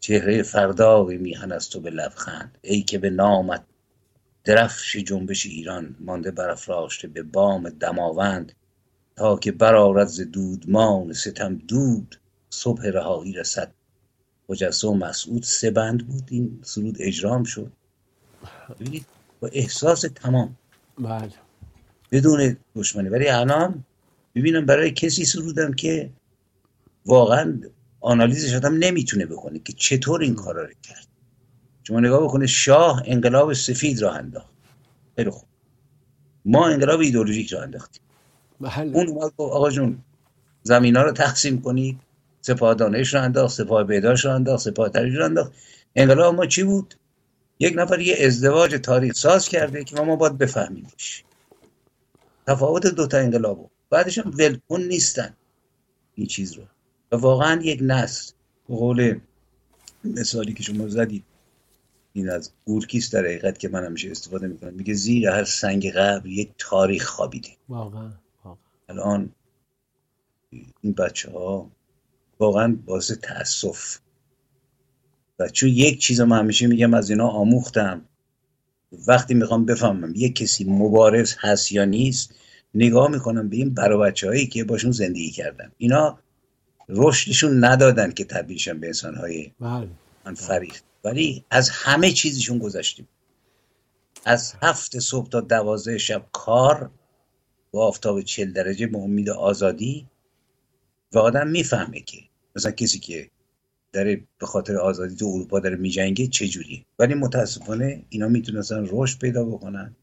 [0.00, 2.58] چهره فرداوی میهن از تو به لبخند.
[2.62, 3.64] ای که به نامت
[4.44, 8.52] درفش جنبش ایران مانده برافراشته به بام دماوند.
[9.16, 12.20] تا که برآرد ز دودمان ستم دود.
[12.50, 13.72] صبح رهایی رسد.
[14.48, 16.28] مجسم مسعود سه بند بود.
[16.30, 17.72] این سرود اجرام شد.
[18.80, 19.06] ببینید
[19.40, 20.56] با احساس تمام.
[20.98, 21.32] بله.
[22.12, 23.84] بدون دشمنی ولی الان
[24.34, 26.10] ببینم برای کسی سرودم که
[27.06, 27.60] واقعا
[28.00, 31.06] آنالیزش آدم نمی‌تونه بکنه که چطور این کارا رو کرد.
[31.82, 34.50] شما نگاه بکنه شاه انقلاب سفید را انداخت.
[35.16, 35.48] خیلی خوب.
[36.44, 38.02] ما انقلاب ایدولوژیک را انداختیم.
[38.60, 38.96] بله.
[38.96, 39.98] اون اومد گفت آقا جون
[40.62, 41.98] زمین ها رو تقسیم کنید
[42.40, 45.52] سپاه دانش رو انداخت سپاه بیدارش رو انداخت سپاه تاریخ رو انداخت.
[45.96, 46.94] انقلاب ما چی بود؟
[47.58, 51.24] یک نفر یه ازدواج تاریخ ساز کرده که ما باید بفهمیمش
[52.46, 55.36] تفاوت دوتا انقلابو بعدش هم ولکن نیستن
[56.14, 56.62] این چیز رو.
[57.12, 58.32] و واقعا یک نسل.
[58.68, 59.20] به قول
[60.04, 61.24] مثالی که شما زدید
[62.12, 64.74] این از گورکیست در حقیقت که من همیشه استفاده می‌کنم.
[64.74, 67.48] میگه زیر هر سنگ قبر یک تاریخ خوابیده.
[67.68, 68.12] واقعا
[68.44, 68.60] واقعا.
[68.88, 69.32] الان
[70.80, 71.70] این بچه ها
[72.38, 73.98] واقعا باعث تاسف
[75.38, 78.04] و چون یک چیز من همیشه میگم از اینا آموختم.
[79.06, 82.34] وقتی می‌خوام بفهمم یک کسی مبارز هست یا نیست
[82.74, 86.18] نگاه می‌کنم به این برا بچه هایی که باشون زندگی کردم اینا
[86.88, 89.88] رشدشون ندادن که تبدیلشن به انسان های بله.
[90.26, 93.08] من فریخت ولی از همه چیزشون گذشتیم.
[94.24, 96.90] از هفت صبح تا دوازده شب کار
[97.70, 100.06] با آفتاب چل درجه به امید آزادی
[101.12, 102.18] و آدم می‌فهمه که
[102.56, 103.30] مثلا کسی که
[103.96, 109.44] داره به خاطر آزادی تو اروپا داره میجنگه چجوریه ولی متاسفانه اینا می‌تونستن رشد پیدا
[109.44, 109.96] بکنن.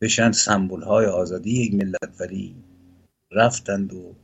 [0.00, 2.54] بشن سمبول های آزادی یک ملت ولی
[3.32, 4.14] رفتند و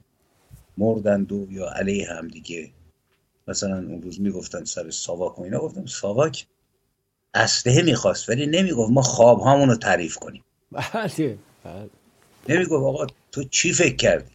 [0.79, 2.70] مردند و یا علیه هم دیگه.
[3.48, 6.46] مثلا اون روز می‌گفتن سر ساواک و اینا گفتم ساواک
[7.35, 10.44] اسلحه می‌خواست ولی نمی‌گفت ما خواب رو تعریف کنیم.
[10.72, 11.90] بله بله.
[12.48, 14.35] نمی‌گفت آقا تو چی فکر کردی؟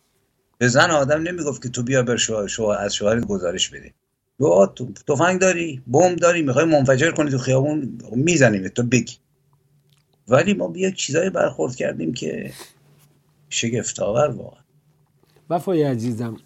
[0.57, 3.93] به زن آدم نمی‌گفت که تو بیا بر شوهر از شوهرت گزارش بده.
[4.39, 9.15] تو تفنگ داری بمب داری می‌خوای منفجر کنی تو خیابون می‌زنیم تو بگی.
[10.27, 12.51] ولی ما بیا چیزایی برخورد کردیم که
[13.49, 14.61] شگفتآور واقعا.
[15.49, 16.37] وفای عزیزم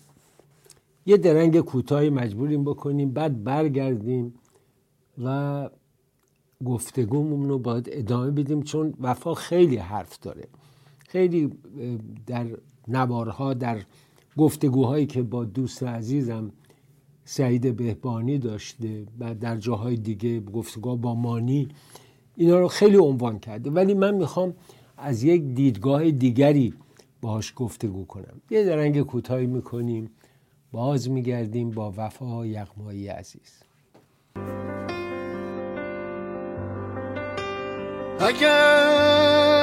[1.05, 4.33] یه درنگ کوتاهی مجبوریم بکنیم بعد برگردیم
[5.23, 5.69] و
[6.65, 10.47] گفتگومون رو باید ادامه بدیم چون وفا خیلی حرف داره.
[11.07, 11.49] خیلی
[12.27, 12.47] در
[12.87, 13.81] نوارها در
[14.37, 16.51] گفتگوهایی که با دوست عزیزم
[17.29, 21.67] سعید بهبانی داشته و در جاهای دیگه گفتگاه با مانی
[22.35, 23.69] اینا رو خیلی عنوان کرده.
[23.69, 24.53] ولی من می‌خوام
[24.97, 26.73] از یک دیدگاه دیگری
[27.21, 28.41] باهاش گفتگو کنم.
[28.49, 30.09] یه درنگ کوتاهی می‌کنیم.
[30.71, 33.63] باز میگردیم با وفا یغمایی عزیز.
[38.19, 39.56] اگر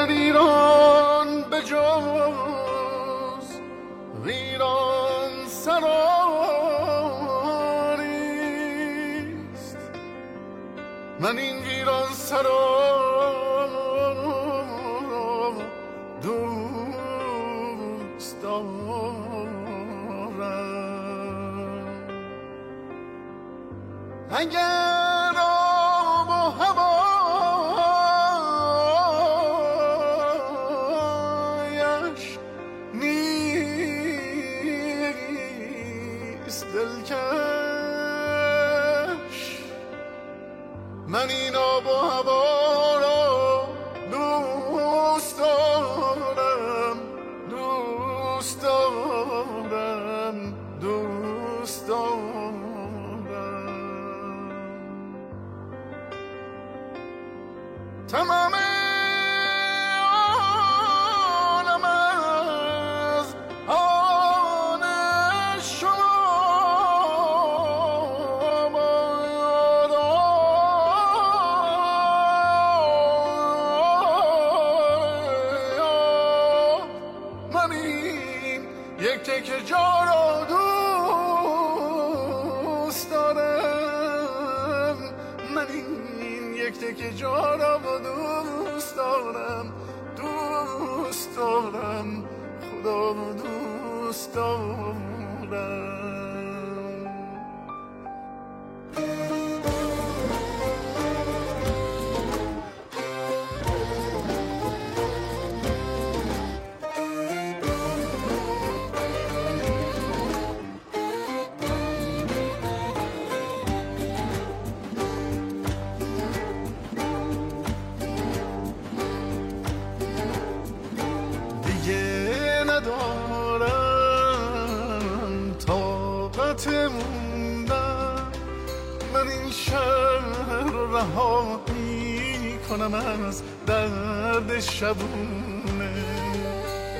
[134.61, 135.93] شبونه.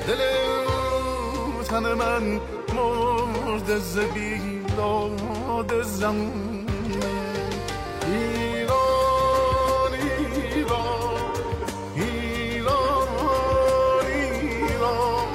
[0.07, 0.21] دل
[1.69, 2.41] تن من
[2.75, 6.55] مرد زبیلاد زمونه.
[8.07, 11.13] ایران ایران
[11.95, 13.07] ایران
[14.07, 15.27] ایران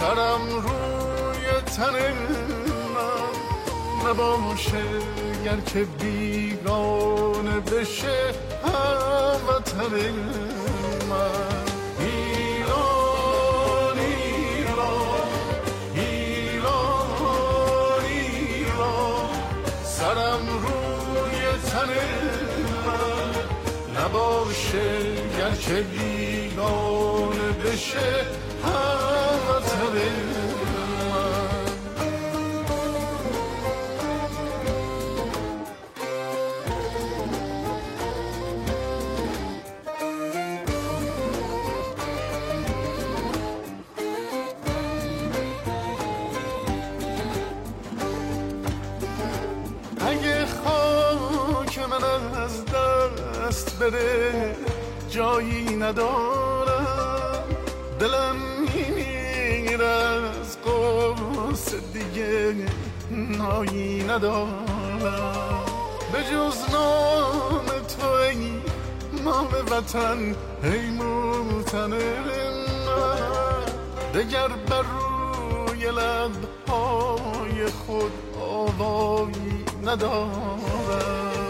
[0.00, 1.94] سرم روی تن
[2.94, 3.34] من
[4.10, 4.84] نباشه
[5.44, 10.63] گر که بیگانه بشه هموطن من
[24.14, 28.26] نباشه گر که بیگانه بشه
[28.64, 30.23] هموطن من
[55.14, 57.44] جایی ندارم.
[58.00, 62.54] دلم میمیره از قرص دیگه
[63.10, 65.64] نایی ندارم.
[66.12, 68.52] به جز نام تو ای
[69.24, 72.54] نام وطن ای موتن من
[74.14, 81.43] دگر بر روی لبهای خود آوایی ندارم.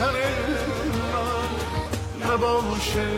[0.00, 0.16] تن
[1.12, 1.50] من
[2.32, 3.08] نباشه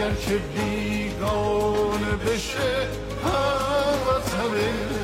[0.00, 2.88] گر که بیگانه بشه
[3.24, 5.03] هموطن من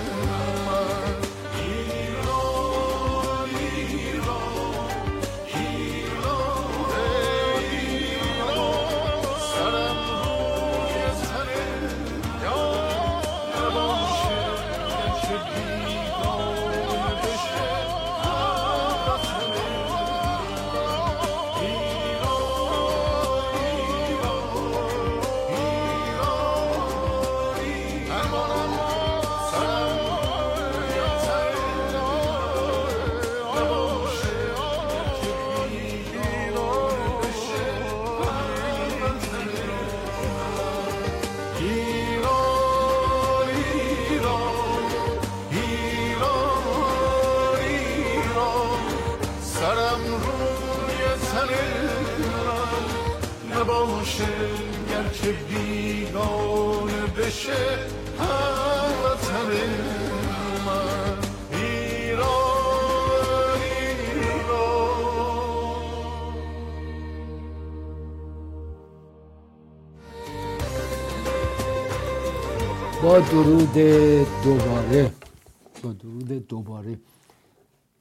[73.03, 73.73] با درود
[74.45, 75.13] دوباره
[75.83, 76.99] با درود دوباره.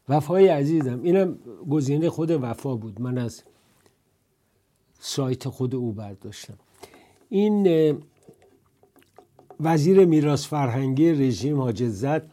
[0.09, 1.37] وفای عزیزم اینم
[1.69, 3.01] گزینه خود وفا بود.
[3.01, 3.43] من از
[4.99, 6.53] سایت خود او برداشتم.
[7.29, 7.67] این
[9.59, 12.29] وزیر میراث فرهنگی رژیم حاج زد.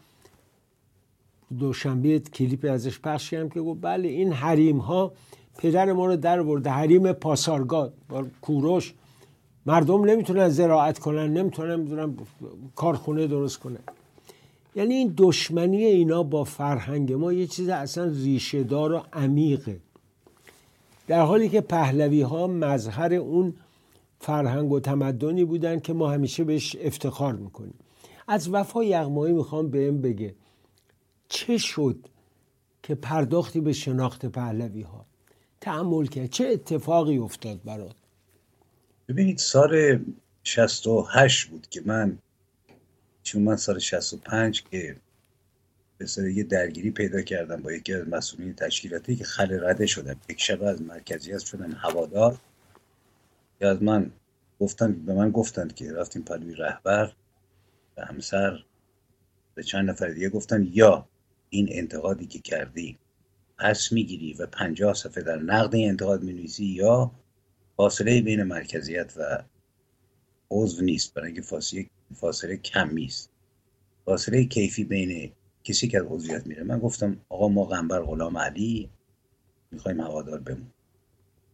[1.58, 5.12] دوشنبه کلیپی ازش پخش کردم که گفت بله این حریم ها
[5.58, 8.94] پدر ما رو در برده حریم پاسارگاد با کوروش.
[9.66, 12.16] مردم نمی‌تونن زراعت کنن نمی‌تونن نمی‌دونم
[12.76, 13.78] کارخونه درست کنن
[14.74, 19.80] یعنی این دشمنی اینا با فرهنگ ما یه چیز اصلا ریشه دار و عمیقه.
[21.06, 23.54] در حالی که پهلوی ها مظهر اون
[24.20, 27.74] فرهنگ و تمدنی بودن که ما همیشه بهش افتخار می‌کنیم.
[28.28, 30.34] از وفا یغمایی می‌خوام بهم بگه
[31.28, 31.96] چه شد
[32.82, 35.04] که پرداختی به شناخت پهلوی ها
[35.60, 36.30] تحمل کرد.
[36.30, 37.94] چه اتفاقی افتاد برات؟
[39.08, 40.04] ببینید سال
[40.44, 42.18] 68 بود که من
[43.22, 44.96] چون من سال 65 که
[45.98, 50.16] به سر یه درگیری پیدا کردم با یکی از مسئولین تشکیلاتی که خل رده شدم.
[50.28, 52.38] یک شب از مرکزیت شدم هوادار.
[53.58, 54.10] که از من
[54.60, 57.12] گفتن به من گفتند که رفتیم پلوی رهبر
[57.94, 58.64] به همسر
[59.54, 61.08] به چند نفر دیگه گفتن یا
[61.50, 62.98] این انتقادی که کردی
[63.58, 67.10] پس می‌گیری و پنجاه صفحه در نقد این انتقاد می‌نویسی یا
[67.76, 69.42] فاصله بین مرکزیت و
[70.50, 71.14] عضو نیست.
[71.14, 73.30] برای اینکه فاصله فاصله کمی است
[74.04, 75.32] فاصله کیفی بین
[75.64, 76.62] کسی که از عضویت میره.
[76.62, 78.90] من گفتم آقا ما قنبر غلام علی
[79.70, 80.70] می‌خوایم هوادار بمون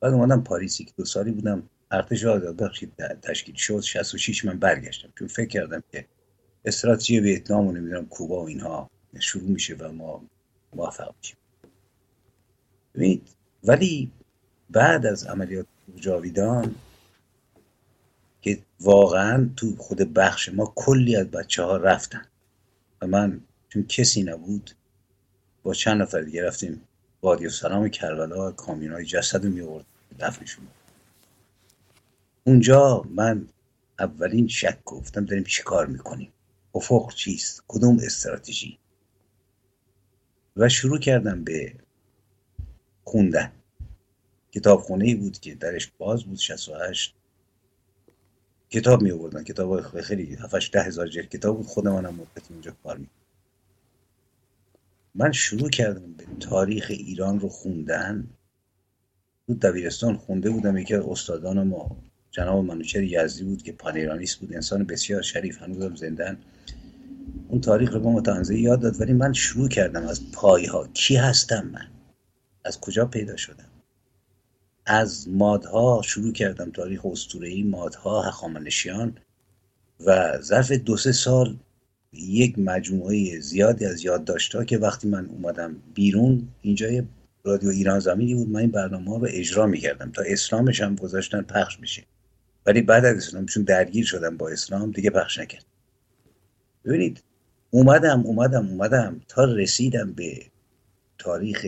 [0.01, 1.69] بعد اومدم پاریسی که دو سالی بودم.
[1.91, 2.93] ارتش آزاد بخشید
[3.23, 3.81] تشکیل شد.
[3.81, 5.13] 66 من برگشتم.
[5.19, 6.07] چون فکر کردم که
[6.65, 10.25] استراتژی ویتنام و نمی‌دونم کوبا و اینها شروع میشه و ما
[10.75, 11.37] موفق میشیم.
[13.65, 14.13] ولی
[14.71, 15.67] بعد از عملیات
[15.97, 16.75] جاویدان
[18.43, 22.25] که واقعا تو خود بخش ما کلی از بچه ها رفتن.
[23.03, 24.71] و من چون کسی نبود
[25.63, 26.83] با چند نفر دیگه رفتیم
[27.23, 29.85] وادی و سلام کربلا کامیون های جسد رو میورد
[30.21, 30.67] دفنشون.
[32.45, 33.49] اونجا من
[33.99, 36.33] اولین شک گفتم داریم چی کار می‌کنیم؟
[36.75, 38.79] افق چیست؟ کدوم استراتژی؟
[40.57, 41.75] و شروع کردم به
[43.05, 43.53] خوندن.
[44.53, 47.15] کتابخونه ای بود که درش باز بود 68
[48.71, 52.73] کتاب می آوردن کتاب خیلی 7 ده هزار جلد کتاب بود خود منم مدت اونجا
[52.83, 53.07] کار می
[55.15, 58.31] من شروع کردم به تاریخ ایران رو خوندن.
[59.47, 61.97] تو دبیرستان خونده بودم یکی از استادان ما
[62.31, 66.39] جناب منوچهر یزدی بود که پانیرانیست بود انسان بسیار شریف هنوزم زندن.
[67.49, 70.89] اون تاریخ رو با متنزه یاد داد ولی من شروع کردم از پایها.
[70.89, 71.89] کی هستم من؟
[72.65, 73.72] از کجا پیدا شدم؟
[74.87, 79.19] از مادها شروع کردم تاریخ اسطوره‌ای مادها هخامنشیان
[80.07, 81.57] و ظرف دو سه سال
[82.13, 86.89] یک مجموعه زیادی از یادداشت‌ها که وقتی من اومدم بیرون اینجا
[87.45, 90.13] رادیو ایران زمینی بود من این برنامه ها رو اجرا می‌کردم.
[90.13, 92.03] تا اسلامش هم گذاشتن پخش میشه.
[92.67, 95.65] ولی بعد از اسلامشون درگیر شدم با اسلام دیگه پخش نکرد
[96.85, 97.23] ببینید
[97.71, 100.47] اومدم اومدم اومدم تا رسیدم به
[101.19, 101.67] تاریخ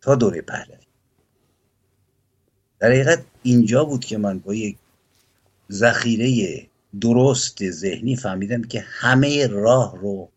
[0.00, 0.89] تا دوره پهلوی.
[2.80, 4.76] در حقیقت اینجا بود که من با یک
[5.72, 6.66] ذخیره
[7.00, 10.28] درست ذهنی فهمیدم که همه راه رو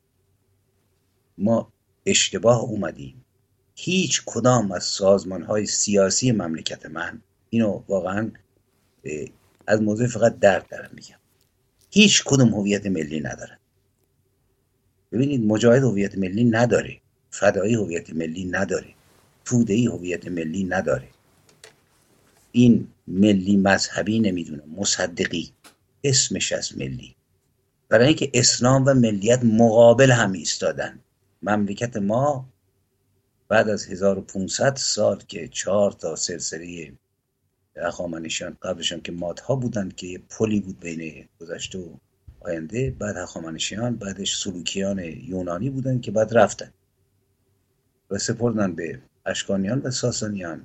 [1.38, 1.72] ما
[2.06, 3.26] اشتباه اومدیم.
[3.76, 8.32] هیچ کدام از سازمان های سیاسی مملکت من اینو واقعا
[9.68, 11.18] از موضوع فقط درد دارم میگم.
[11.92, 13.58] هیچ کدوم هویت ملی نداره
[15.12, 17.00] ببینید مجاهد هویت ملی نداره.
[17.30, 18.94] فدایی هویت ملی نداره.
[19.46, 21.08] توده ای هویت ملی نداره.
[22.56, 25.52] این ملی مذهبی نمی‌دونه مصدقی.
[26.04, 27.16] اسمش از ملی.
[27.90, 31.00] برای اینکه اسلام و ملیت مقابل هم ایستادن.
[31.42, 32.50] مملکت ما
[33.48, 36.94] بعد از 1500 سال که چهار تا سلسله
[37.78, 41.90] هخامنشیان قبلش هم که مادها بودن که یه پلی بود بین گذشته و
[42.40, 46.74] آینده بعد هخامنشیان بعدش سلوکیان یونانی بودن که بعد رفتن.
[48.10, 50.62] و سپردن به اشکانیان و ساسانیان.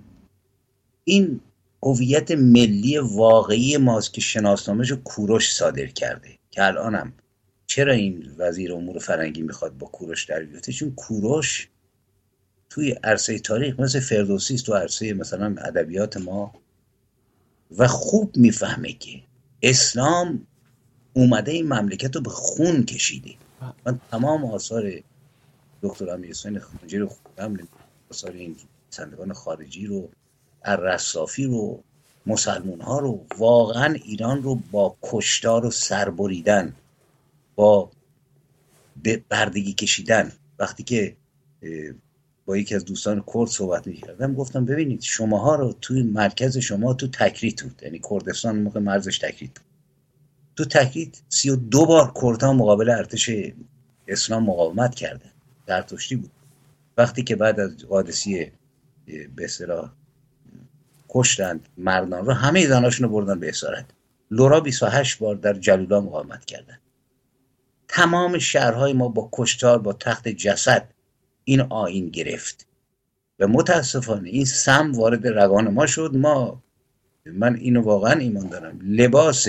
[1.05, 1.41] این
[1.83, 6.39] هویت ملی واقعی ماست که شناسنامهش کوروش صادر کرده.
[6.51, 7.13] که الانم
[7.67, 11.69] چرا این وزیر امور فرنگی می‌خواد با کوروش در بیاته چون کوروش
[12.71, 16.55] توی عرصه تاریخ مثل فردوسی تو عرصه مثلا ادبیات ما
[17.77, 19.23] و خوب می‌فهمه که
[19.63, 20.47] اسلام
[21.13, 23.35] اومده این مملکت رو به خون کشیده.
[23.87, 24.93] من تمام آثار
[25.83, 27.69] دکتر امیر حسین خونجی رو خوندم
[28.11, 28.57] آثار این
[28.91, 30.09] سندگان خارجی رو
[30.65, 31.83] الرصافی رو
[32.27, 36.75] مسلمون ها رو واقعا ایران رو با کشتار و سربریدن
[37.55, 37.91] با
[39.29, 40.33] بردگی کشیدن.
[40.59, 41.17] وقتی که
[42.47, 47.09] با یکی از دوستان کرد صحبت می‌کردم گفتم ببینید شماها رو توی مرکز شما تو
[47.09, 47.81] تکریت بود.
[47.83, 49.67] یعنی کردستان موقع مرزش تکریت بود.
[50.57, 53.31] تو تکریت سی و دو بار کردها مقابل ارتش
[54.09, 55.25] اسلام مقاومت کرده
[55.67, 55.83] در
[56.17, 56.31] بود.
[56.97, 58.53] وقتی که بعد از قادسی
[59.07, 59.45] به
[61.09, 63.87] کشتند مردان رو همه زناشون رو بردن به اسارت.
[64.31, 66.79] لورا 28 بار در جلولا مقاومت کردن
[67.89, 70.89] تمام شهرهای ما با کشتار با تخت جسد
[71.45, 72.67] این آین گرفت.
[73.39, 76.11] و متاسفانه این سم وارد رگان ما شد.
[76.15, 76.63] ما
[77.27, 78.79] من اینو واقعا ایمان دارم.
[78.83, 79.47] لباس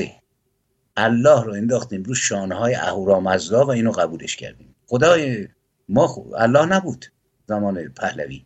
[0.97, 4.75] الله رو انداختیم رو شانه های اهورامزدا و اینو قبولش کردیم.
[4.87, 5.47] خدای
[5.89, 7.05] ما الله نبود
[7.47, 8.45] زمان پهلوی.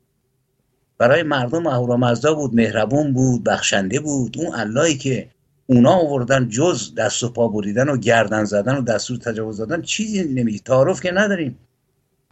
[0.98, 4.38] برای مردم اهورامزدا بود مهربون بود بخشنده بود.
[4.38, 5.30] اون اللهی که
[5.66, 10.24] اونا آوردن جز دست و پا بریدن و گردن زدن و دستور تجاوز دادن چیزی
[10.24, 11.58] نمیگه تعارف که نداریم.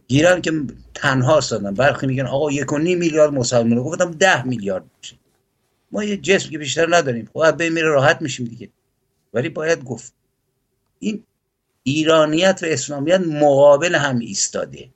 [0.08, 0.52] گیرن که
[0.94, 5.16] تنها سادن برخی میگن آقا یک و نیم میلیارد مسلمان گفتم ده میلیارد میشه.
[5.92, 7.28] ما یه جسم که بیشتر نداریم.
[7.32, 8.68] خب به میره راحت میشیم دیگه.
[9.34, 10.12] ولی باید گفت.
[10.98, 11.22] این
[11.82, 14.88] ایرانیت و اسلامیت مقابل هم ایستاده.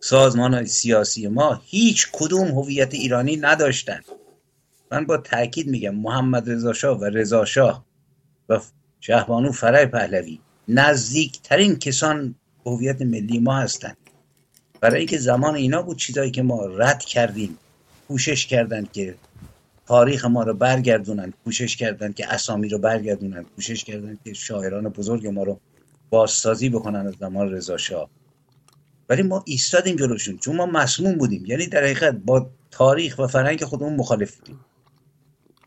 [0.00, 4.00] سازمان های سیاسی ما هیچ کدوم هویت ایرانی نداشتن.
[4.92, 7.84] من با تاکید میگم محمد رضا شاه و رضا شاه
[8.48, 8.60] و
[9.00, 10.38] شهبانو فرای پهلوی
[10.68, 12.34] نزدیکترین کسان
[12.66, 13.96] هویت ملی ما هستند
[14.80, 17.58] برای اینکه زمان اینا بود چیزایی که ما رد کردیم
[18.08, 19.14] کوشش کردن که
[19.86, 25.26] تاریخ ما رو برگردونن کوشش کردن که اسامی رو برگردونن کوشش کردن که شاعران بزرگ
[25.26, 25.60] ما رو
[26.10, 28.10] بازسازی بکنن از زمان رضا شاه.
[29.08, 30.38] ولی ما ایستادیم جلوشون.
[30.38, 31.46] چون ما مسموم بودیم.
[31.46, 34.60] یعنی در حقیقت با تاریخ و فرهنگ خودمون مخالف بودیم.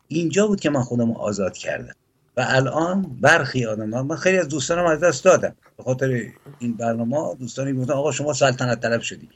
[0.08, 1.96] اینجا بود که من خودم آزاد کردم.
[2.38, 7.36] و الان برخی آدم من خیلی از دوستانم از دست دادم به خاطر این برنامه
[7.36, 9.30] دوستانی گفتن آقا شما سلطنت طلب شدی.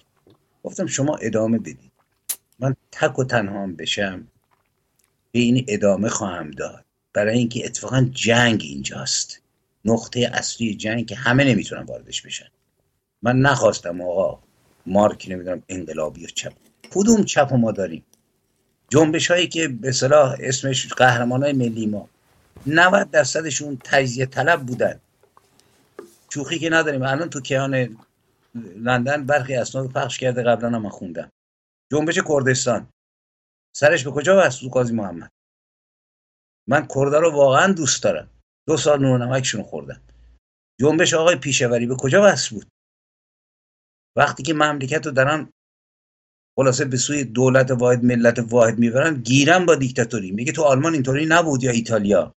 [0.64, 1.92] گفتم شما ادامه بدید.
[2.60, 4.28] من تک و تنها بشم.
[5.32, 6.86] به این ادامه خواهم داد.
[7.14, 9.42] برای اینکه اتفاقا جنگ اینجاست.
[9.86, 12.48] نقطه اصلی جنگ که همه نمی‌تونن واردش بشن.
[13.22, 14.40] من نخواستم آقا
[14.86, 16.54] مارک نمی‌دونم انقلابی و چپ.
[16.94, 18.06] کدوم چپ ما داریم؟
[18.90, 22.10] جنبش هایی که به صلاح اسمش قهرمان های ملی ما.
[22.68, 25.00] 90 درصدشون تجزیه طلب بودن.
[26.34, 27.04] شوخی که نداریم.
[27.04, 27.98] الان تو کیان
[28.76, 30.44] لندن برخی اسناد پخش کرده.
[30.44, 31.32] قبلا من خوندم.
[31.92, 32.88] جنبش کردستان.
[33.76, 35.32] سرش به کجا بست تو قاضی محمد؟
[36.68, 38.30] من کردا رو واقعا دوست دارم.
[38.68, 40.02] دو سال نور نمکشون خوردم.
[40.80, 42.68] جنبش آقای پیشوری به کجا بست بود؟
[44.18, 45.52] وقتی که مملکت رو دارن
[46.58, 50.32] خلاصه به سوی دولت واحد ملت واحد می‌برن گیرن با دیکتاتوری.
[50.32, 52.36] میگه تو آلمان اینطوری نبود یا ایتالیا.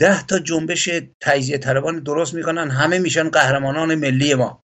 [0.00, 0.88] ده تا جنبش
[1.20, 2.70] تجزیه طلبان درست می‌کنن.
[2.70, 4.64] همه میشن قهرمانان ملی ما.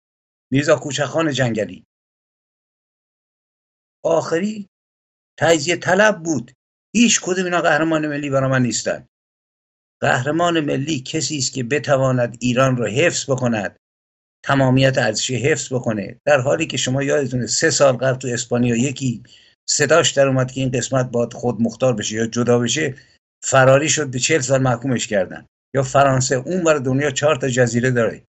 [0.53, 1.85] میرزا کوچخان جنگلی.
[4.05, 4.69] آخری
[5.39, 6.53] تجزیه طلب بود.
[6.95, 9.09] هیچ کدوم اینا قهرمان ملی برای من نیستن.
[10.03, 13.77] قهرمان ملی کسی است که بتواند ایران را حفظ بکند.
[14.45, 16.21] تمامیت ارزشی حفظ بکنه.
[16.27, 19.23] در حالی که شما یادتونه سه سال قبل تو اسپانیا یکی
[19.69, 22.95] صداش در اومد که این قسمت باید خود مختار بشه یا جدا بشه
[23.45, 25.47] فراری شد به چهل سال محکومش کردن.
[25.75, 28.25] یا فرانسه اون بر دنیا چهار تا جزیره داره.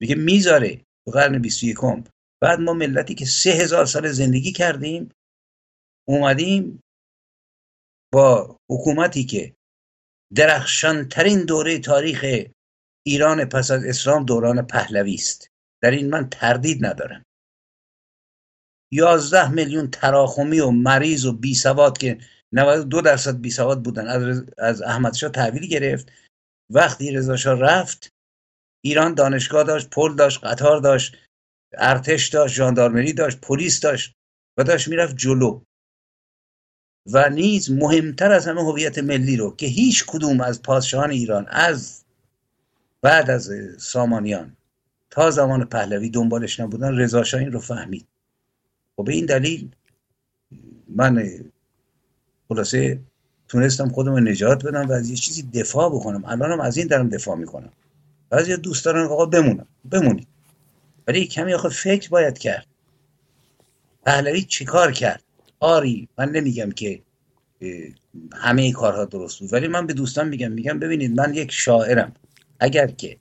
[0.00, 0.76] میگه می‌ذاره
[1.06, 1.76] تو قرن 21
[2.42, 5.10] بعد ما ملتی که سه هزار سال زندگی کردیم
[6.08, 6.80] اومدیم
[8.12, 9.54] با حکومتی که
[10.34, 12.24] درخشانترین دوره تاریخ
[13.06, 15.48] ایران پس از اسلام دوران پهلوی است.
[15.82, 17.22] در این من تردید ندارم.
[18.92, 22.18] یازده میلیون تراخمی و مریض و بی سواد که
[22.52, 26.12] 92 درصد بی سواد بودن از, از احمدشاه تحویل گرفت.
[26.70, 28.08] وقتی رضا رفت
[28.84, 31.16] ایران دانشگاه داشت پل داشت قطار داشت
[31.72, 34.14] ارتش داشت ژاندارمری داشت پلیس داشت
[34.58, 35.62] و داشت می‌رفت جلو.
[37.06, 42.04] و نیز مهمتر از همه هویت ملی رو که هیچ کدوم از پادشاهان ایران از
[43.02, 44.56] بعد از سامانیان
[45.10, 48.02] تا زمان پهلوی دنبالش نبودن رضا این رو فهمید.
[48.02, 49.68] و خب به این دلیل
[50.88, 51.28] من
[52.48, 53.00] خلاصه
[53.48, 56.24] تونستم خودم نجات بدم و از یه چیزی دفاع بکنم.
[56.24, 57.72] الانم از این دارم دفاع می‌کنم.
[58.30, 59.66] بعضی دوست دارن آقا بمونم.
[59.90, 60.28] بمونید.
[61.06, 62.66] ولی کمی آخه فکر باید کرد.
[64.06, 65.22] پهلوی چیکار کرد؟
[65.60, 67.02] آری من نمیگم که
[68.32, 69.52] همه کارها درست بود.
[69.52, 72.12] ولی من به دوستان میگم میگم ببینید من یک شاعرم.
[72.60, 73.16] اگر که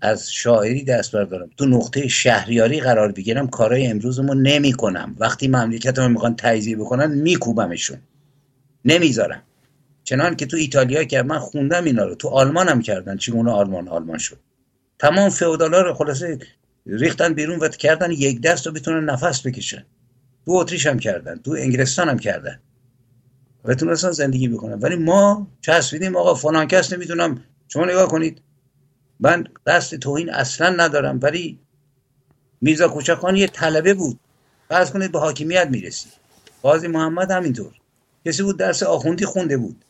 [0.00, 6.08] از شاعری دست بردارم تو نقطه شهریاری قرار بگیرم کارهای امروزمو نمی کنم وقتی مملکتمو
[6.08, 7.98] می‌خوان تجزیه بکنن میکوبمشون.
[8.84, 9.42] نمی‌ذارم.
[10.04, 13.88] چنان که تو ایتالیا که من خوندم اینا رو تو آلمان هم کردن چگونه آلمان؟
[13.88, 14.38] آلمان شد.
[14.98, 16.38] تمام فئودالا رو خلاصه
[16.86, 19.84] ریختن بیرون و کردن یک دست رو بتونن نفس بکشن.
[20.46, 22.60] تو اتریش هم کردن تو انگلستان هم کردن.
[23.64, 24.78] و زندگی بکنن.
[24.78, 28.42] ولی ما چسبیدیم آقا فلان کس نمی‌تونم شما نگاه کنید.
[29.20, 31.58] من قصد توهین اصلا ندارم ولی
[32.60, 34.20] میرزا کوچکان یه طلبه بود.
[34.68, 36.12] فرض کنید به حاکمیت می‌رسید
[36.62, 37.72] قاضی محمد همینطور.
[38.26, 39.84] کسی بود درس آخوندی خونده بود.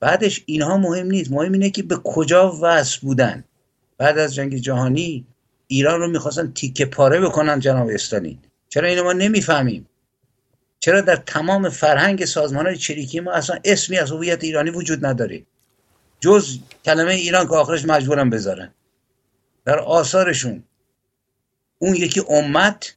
[0.00, 1.30] بعدش اینها مهم نیست.
[1.30, 3.44] مهم اینه که به کجا وصل بودن.
[3.98, 5.26] بعد از جنگ جهانی
[5.66, 8.38] ایران رو می‌خواستن تیکه پاره بکنن جناب استالین.
[8.68, 9.88] چرا اینو ما نمی‌فهمیم؟
[10.80, 15.42] چرا در تمام فرهنگ سازمان های چریکی ما اصلا اسمی از هویت ایرانی وجود نداره؟
[16.22, 18.70] جز کلمه ایران که آخرش مجبورم بذارن.
[19.64, 20.62] در آثارشون.
[21.78, 22.96] اون یکی امت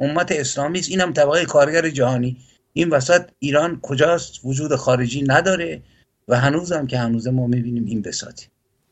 [0.00, 0.90] امت اسلامی است.
[0.90, 2.36] اینم طبقه کارگر جهانی.
[2.72, 5.82] این وسط ایران کجاست؟ وجود خارجی نداره
[6.28, 8.46] و هنوزم که هنوز ما می‌بینیم این بساتی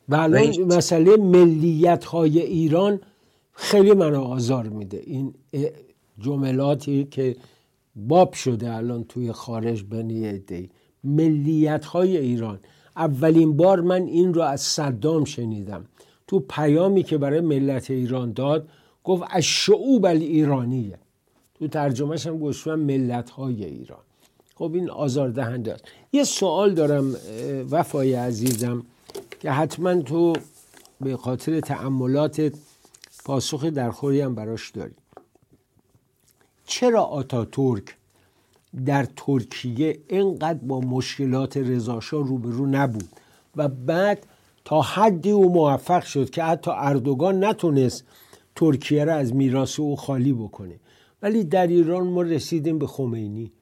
[0.08, 3.00] بله مسئله ملیت های ایران
[3.52, 5.02] خیلی من آزار میده.
[5.06, 5.34] این
[6.18, 7.36] جملاتی که
[7.96, 10.68] باب شده الان توی خارج بنی ایده
[11.04, 12.60] ملیت های ایران.
[12.96, 15.84] اولین بار من این رو از صدام شنیدم.
[16.26, 18.68] تو پیامی که برای ملت ایران داد
[19.04, 20.98] گفت از شعوب ایرانیه
[21.54, 24.00] تو ترجمهش هم گوشتم ملت های ایران.
[24.54, 25.84] خب این آزاردهنده است.
[26.12, 27.16] یه سوال دارم
[27.70, 28.82] وفای عزیزم
[29.40, 30.32] که حتما تو
[31.00, 32.52] به خاطر تعملات
[33.24, 34.94] پاسخ درخوری هم براش داری.
[36.66, 37.96] چرا آتاتورک
[38.84, 43.08] در ترکیه اینقدر با مشکلات رضاشاه روبرو نبود.
[43.56, 44.26] و بعد
[44.64, 48.04] تا حدی او موفق شد که حتی اردوگان نتونست
[48.56, 50.74] ترکیه را از میراث او خالی بکنه.
[51.22, 53.52] ولی در ایران ما رسیدیم به خمینی.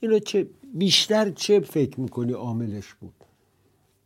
[0.00, 3.14] اینو چه بیشتر چه فکر می‌کنی عاملش بود؟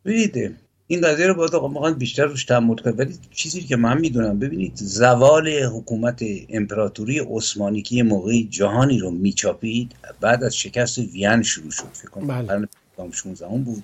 [0.05, 0.55] ببینید
[0.91, 4.75] این قضیه رو باید واقعا بیشتر روش تحمل کرد ولی چیزی که من می‌دونم ببینید
[4.75, 11.89] زوال حکومت امپراتوری عثمانی که موقعی جهانی رو میچاپید بعد از شکست وین شروع شد.
[11.93, 12.67] فکر کنم بله.
[12.97, 13.83] قرن 16 بود.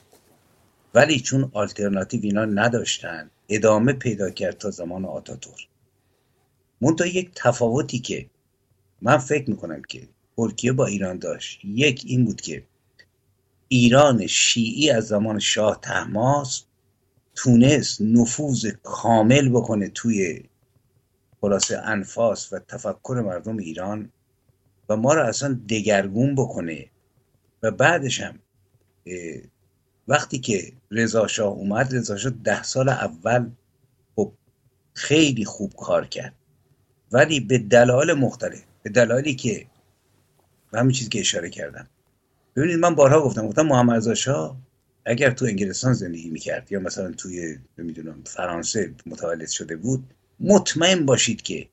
[0.93, 5.67] ولی چون آلترناتیو اینا نداشتن ادامه پیدا کرد تا زمان آتاتور
[6.81, 8.25] منتها یک تفاوتی که
[9.01, 11.59] من فکر می‌کنم که ترکیه با ایران داشت.
[11.65, 12.63] یک این بود که
[13.67, 16.63] ایران شیعی از زمان شاه تحماس
[17.35, 20.43] تونست نفوذ کامل بکنه توی
[21.41, 24.11] خلاصه انفاس و تفکر مردم ایران
[24.89, 26.85] و ما رو اصلا دگرگون بکنه.
[27.63, 28.39] و بعدش هم
[30.07, 33.49] وقتی که رضا شاه اومد رضا شاه ده سال اول
[34.15, 34.31] خب
[34.93, 36.33] خیلی خوب کار کرد.
[37.11, 39.67] ولی به دلایل مختلف به دلایلی که
[40.73, 41.87] همین چیزی که اشاره کردم.
[42.55, 44.57] ببینید من بارها گفتم گفتم محمد رضا شاه
[45.05, 51.41] اگر تو انگلستان زندگی می‌کرد یا مثلا توی نمی‌دونم فرانسه متولد شده بود مطمئن باشید
[51.41, 51.67] که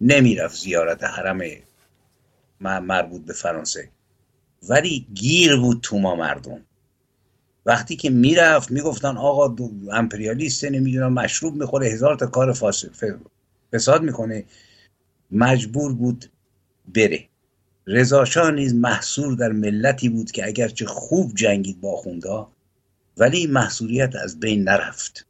[0.00, 1.40] نمی‌رفت زیارت حرم
[2.60, 3.88] مربوط به فرانسه.
[4.68, 6.60] ولی گیر بود تو ما مردم.
[7.66, 9.56] وقتی که می‌رفت می‌گفتن آقا
[9.92, 12.52] امپریالیسته نمی‌دونم مشروب می‌خوره هزار تا کار
[13.72, 14.44] فساد می‌کنه.
[15.30, 16.24] مجبور بود
[16.94, 17.28] بره.
[17.86, 22.52] رضا نیز محصور در ملتی بود که اگرچه خوب جنگید با خوندا
[23.16, 25.26] ولی محصوریت از بین نرفت.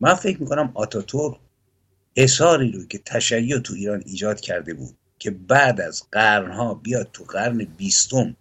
[0.00, 1.38] من فکر می‌کنم آتاتور
[2.16, 7.24] اصاری رو که تشیع تو ایران ایجاد کرده بود که بعد از قرنها بیاد تو
[7.24, 8.36] قرن بیستم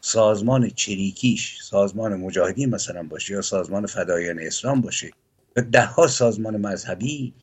[0.00, 5.10] سازمان چریکیش سازمان مجاهدین مثلا باشه یا سازمان فدایان اسلام باشه
[5.56, 7.34] و ده ها سازمان مذهبی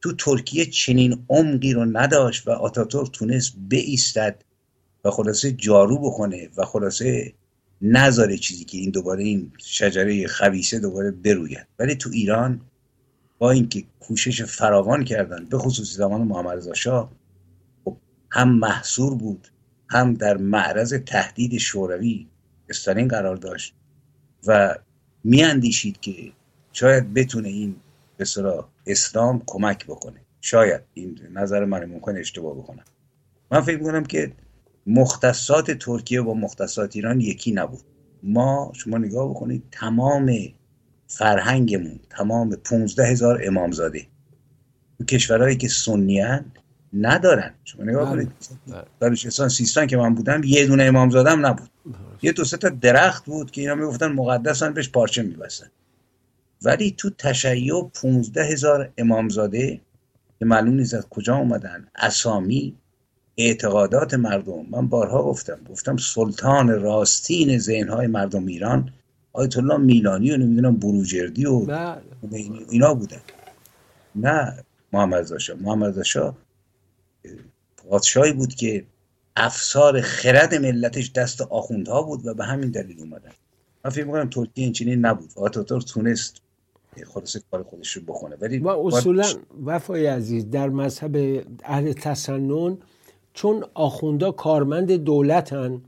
[0.00, 4.44] تو ترکیه چنین عمقی رو نداشت و آتاتورک تونست بایستد
[5.04, 7.34] و خلاصه جارو بکنه و خلاصه
[7.82, 11.66] نذاره چیزی که این دوباره این شجره خبیسه دوباره بروید.
[11.78, 12.60] ولی تو ایران
[13.38, 17.12] با اینکه کوشش فراوان کردن به خصوص زمان محمد رضا شاه
[17.84, 17.96] خب
[18.30, 19.48] هم محصور بود
[19.88, 22.26] هم در معرض تهدید شوروی
[22.68, 23.74] استالین قرار داشت
[24.46, 24.74] و
[25.24, 26.32] میاندیشید که
[26.72, 27.76] شاید بتونه این
[28.16, 28.24] به
[28.86, 30.20] اسلام کمک بکنه.
[30.40, 32.84] شاید این نظر من ممکن اشتباه بکنم.
[33.50, 34.32] من فکر می‌کنم که
[34.90, 37.80] مختصات ترکیه با مختصات ایران یکی نبود.
[38.22, 40.32] ما شما نگاه بکنید تمام
[41.06, 44.06] فرهنگمون تمام 15 هزار امامزاده
[44.98, 46.22] تو کشورهایی که سنی
[46.92, 47.54] ندارن.
[47.64, 48.24] شما نگاه بله.
[48.24, 48.32] کنید
[49.00, 51.70] بلوچستان سیستان که من بودم یه دونه امامزاده نبود.
[52.22, 55.66] یه دو سه تا درخت بود که اینا می‌گفتن مقدسن بهش پارچه میبستن.
[56.62, 59.80] ولی تو تشیع 15 هزار امامزاده
[60.38, 62.76] که معلوم نیست از کجا اومدن اسامی
[63.46, 64.66] اعتقادات مردم.
[64.70, 68.92] من بارها گفتم گفتم سلطان راستین ذهنهای مردم ایران
[69.32, 71.96] آیت الله میلانی و نمی‌دونم بروجردی و بله.
[72.70, 73.20] اینا بودن.
[74.14, 76.34] نه محمد رضا محمد رضا
[77.76, 78.84] پادشاهی بود که
[79.36, 83.30] افسار خرد ملتش دست آخوندها بود و به همین دلیل اومدن.
[83.84, 85.30] من فکر می‌کنم ترکیه این چنین نبود.
[85.36, 86.40] آتاتورک تونست
[87.14, 88.36] خلاص کار خودش رو بخونه.
[88.40, 89.26] ولی و اصولا
[89.64, 92.78] وفای عزیز در مذهب اهل تسنن
[93.34, 95.82] چون آخوندا کارمند دولتن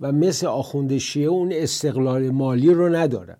[0.00, 3.36] و مثل آخوند شیعه اون استقلال مالی رو ندارن.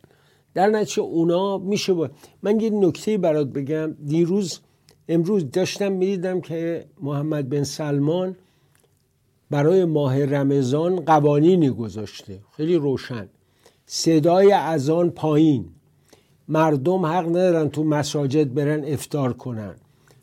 [0.54, 2.10] در نتیجه اونا میشه با...
[2.42, 3.92] من یه نکته برات بگم.
[4.06, 4.60] دیروز
[5.08, 8.36] امروز داشتم می‌دیدم که محمد بن سلمان
[9.50, 12.40] برای ماه رمضان قوانینی گذاشته.
[12.56, 13.28] خیلی روشن.
[13.86, 15.68] صدای اذان پایین.
[16.48, 19.74] مردم حق ندارن تو مساجد برن افتار کنن.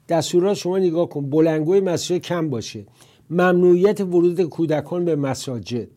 [0.10, 1.30] دستورات شما نگاه کن.
[1.30, 2.86] بلنگوی مسجد کم باشه.
[3.30, 5.88] ممنوعیت ورود کودکان به مساجد.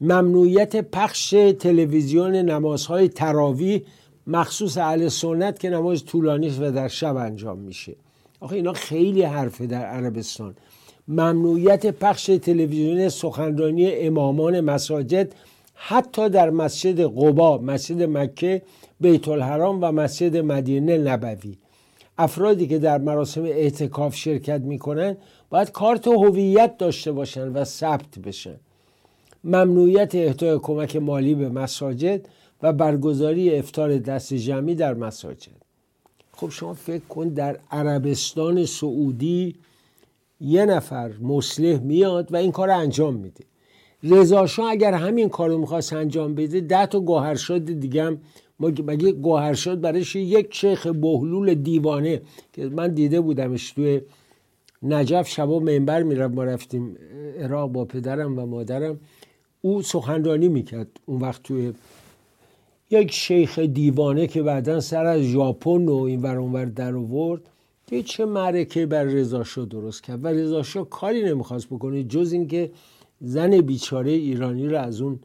[0.00, 3.82] ممنوعیت پخش تلویزیون نمازهای تراوی
[4.26, 7.96] مخصوص اهل سنت که نماز طولانی و در شب انجام میشه.
[8.40, 10.54] آخه اینا خیلی حرفه در عربستان.
[11.08, 15.34] ممنوعیت پخش تلویزیون سخنرانی امامان مساجد
[15.74, 18.62] حتی در مسجد قبا مسجد مکه
[19.00, 21.56] بیت الحرام و مسجد مدینه نبوی.
[22.18, 25.16] افرادی که در مراسم اعتکاف شرکت می‌کنن
[25.50, 28.56] باید کارت هویت داشته باشن و ثبت بشن.
[29.44, 32.28] ممنوعیت اهدای کمک مالی به مساجد
[32.62, 35.62] و برگزاری افتار دست جمعی در مساجد.
[36.32, 39.54] خب شما فکر کن در عربستان سعودی
[40.40, 43.44] یه نفر مسلح میاد و این کار انجام میده.
[44.02, 48.18] رضا اگر همین کار رو می‌خواست انجام بده ده تا گوهرشاد دیگه هم
[48.60, 52.22] مگه گوهرشاد برایش یک شیخ بهلول دیوانه
[52.52, 54.00] که من دیده بودمش توی
[54.82, 56.96] نجف شبا منبر میرم ما رفتیم
[57.38, 59.00] عراق با پدرم و مادرم.
[59.60, 61.72] او سخنرانی می‌کرد اون وقت توی
[62.90, 67.40] یک شیخ دیوانه که بعدا سر از ژاپن و این ور اونور در آورد.
[67.86, 72.70] که چه معرکه بر رضا درست کرد و رضا کاری نمی‌خواست بکنه جز اینکه
[73.20, 75.18] زن بیچاره ایرانی رو از اون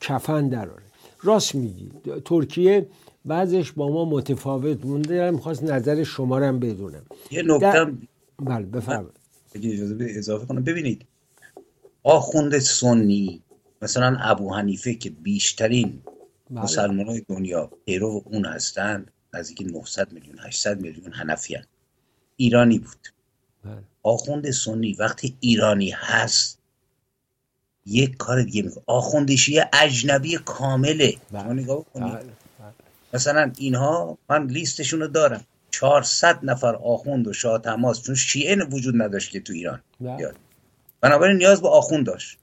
[0.00, 0.82] کفن دراره
[1.22, 1.92] راست میگی.
[2.24, 2.86] ترکیه
[3.24, 7.02] بعضش با ما متفاوت مونده می‌خواست نظر شما رو هم بدونم.
[7.30, 7.92] یه نکته
[8.38, 9.20] بله بفرمایید.
[9.54, 10.64] اجازه بدید اضافه کنم.
[10.64, 11.06] ببینید
[12.02, 13.42] آخوند سنی
[13.82, 16.02] مثلا ابو حنیفه که بیشترین
[16.50, 16.62] بله.
[16.62, 21.56] مسلمان های دنیا پیرو اون هستند نزدیک 900 میلیون 800 میلیون حنفی
[22.36, 23.08] ایرانی بود.
[23.64, 23.82] بله.
[24.02, 26.59] آخوند سنی وقتی ایرانی هست
[27.86, 28.82] یک کار دیگه می‌کنه.
[28.86, 31.14] آخوند شیعه اجنبی کامله.
[31.32, 31.42] بله.
[31.42, 32.24] شما نگاه کنید بله.
[33.14, 35.44] مثلا اینها من لیستشون رو دارم.
[35.70, 39.80] 400 نفر آخوند و شاه تماس چون شیعه وجود نداشت که تو ایران.
[40.00, 40.32] بله.
[41.00, 42.38] بنابراین نیاز به آخوند داشت.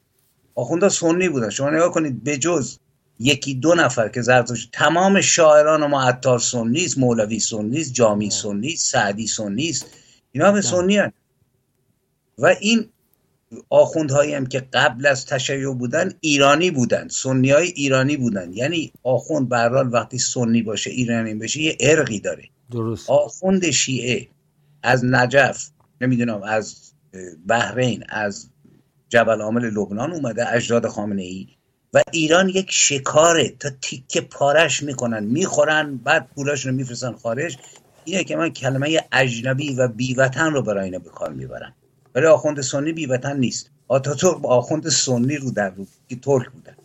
[0.56, 1.50] آخوندها سنی بودن.
[1.50, 2.78] شما نگاه کنید به جز
[3.20, 8.30] یکی دو نفر که زرتشت تمام شاعران ما عطار سنی است مولوی سنی است جامی
[8.30, 9.86] سنی است سعدی سنی است.
[10.32, 11.14] اینا همه سنی هن.
[12.38, 12.90] و این
[13.70, 18.54] آخوندهایی هم که قبل از تشیع بودن ایرانی بودن سنی های ایرانی بودن.
[18.54, 22.43] یعنی آخوند به هر حال وقتی سنی باشه ایرانی بشه یه ارقی داره.
[22.72, 23.10] درست.
[23.10, 24.28] آخوند شیعه
[24.84, 25.70] از نجف
[26.02, 26.76] نمی‌دونم از
[27.48, 28.50] بحرین از
[29.10, 31.48] جبل عامل لبنان اومده اجداد خامنه ای
[31.93, 33.50] و ایران یک شکاره.
[33.50, 37.58] تا تیکه پارش می‌کنن می‌خورن بعد پولاشون رو میفرستن خارج.
[38.06, 41.74] اینه که من کلمه اجنبی و بیوطن رو برای اینا به کار می‌برم.
[42.18, 43.70] ولی آخوند سنی بیوطن نیست.
[43.88, 46.76] آتاتورک با آخوند سنی رو در رو که ترک بودن.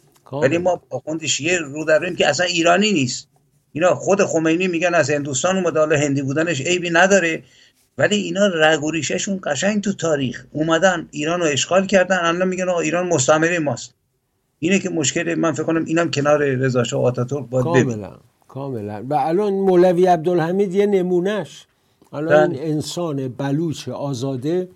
[0.43, 3.29] ولی ما آخوند شیعه رو در رویم که اصلا ایرانی نیست.
[3.73, 7.43] اینا خود خمینی میگن از هندوستان اومده حالا هندی بودنش عیبی نداره.
[7.99, 10.45] ولی اینا رگ و ریشهشون قشنگ تو تاریخ.
[10.53, 13.95] اومدن ایران رو اشغال کردن الان میگن آقا ایران مستعمره ماست.
[14.59, 18.17] اینه که مشکل من فکر کنم اینم کنار رضا شاه آتاتورک باید کاملا
[18.49, 19.05] کاملا.
[19.09, 21.67] و الان مولوی عبدالحمید یه نمونهش.
[22.13, 22.61] الان بله.
[22.61, 24.69] این انسان بلوچ آزاده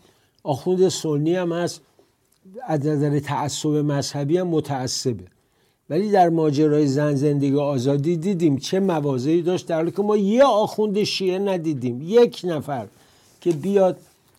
[0.47, 1.80] آخوند سنی هم هست.
[2.66, 5.24] از نظر تعصب مذهبی هم متعصبه.
[5.90, 10.44] ولی در ماجرای زن زندگی آزادی دیدیم چه مواضعی داشت در حالی که ما یه
[10.44, 12.03] آخوند شیعه ندیدیم.
[12.03, 12.86] یک نفر
[13.40, 13.97] که بیاد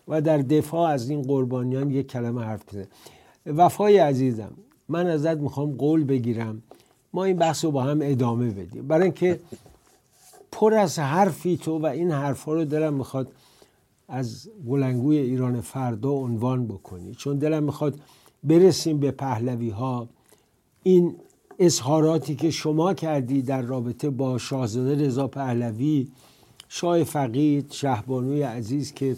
[0.08, 2.86] و در دفاع از این قربانیان یک کلمه حرف بزنه.
[3.46, 4.50] وفای عزیزم
[4.88, 6.62] من ازت می‌خوام قول بگیرم.
[7.12, 8.88] ما این بحث رو با هم ادامه بدیم.
[8.88, 9.40] برای اینکه
[10.52, 13.28] پر از حرفی تو و این حرفا رو دلم می‌خواد
[14.08, 17.14] از بلنگوی ایران فردا عنوان بکنی.
[17.14, 18.00] چون دلم می‌خواد
[18.44, 20.08] برسیم به پهلوی ها
[20.82, 21.14] این
[21.58, 26.08] اظهاراتی که شما کردی در رابطه با شاهزاده رضا پهلوی
[26.68, 29.16] شاه فقید شهبانوی عزیز که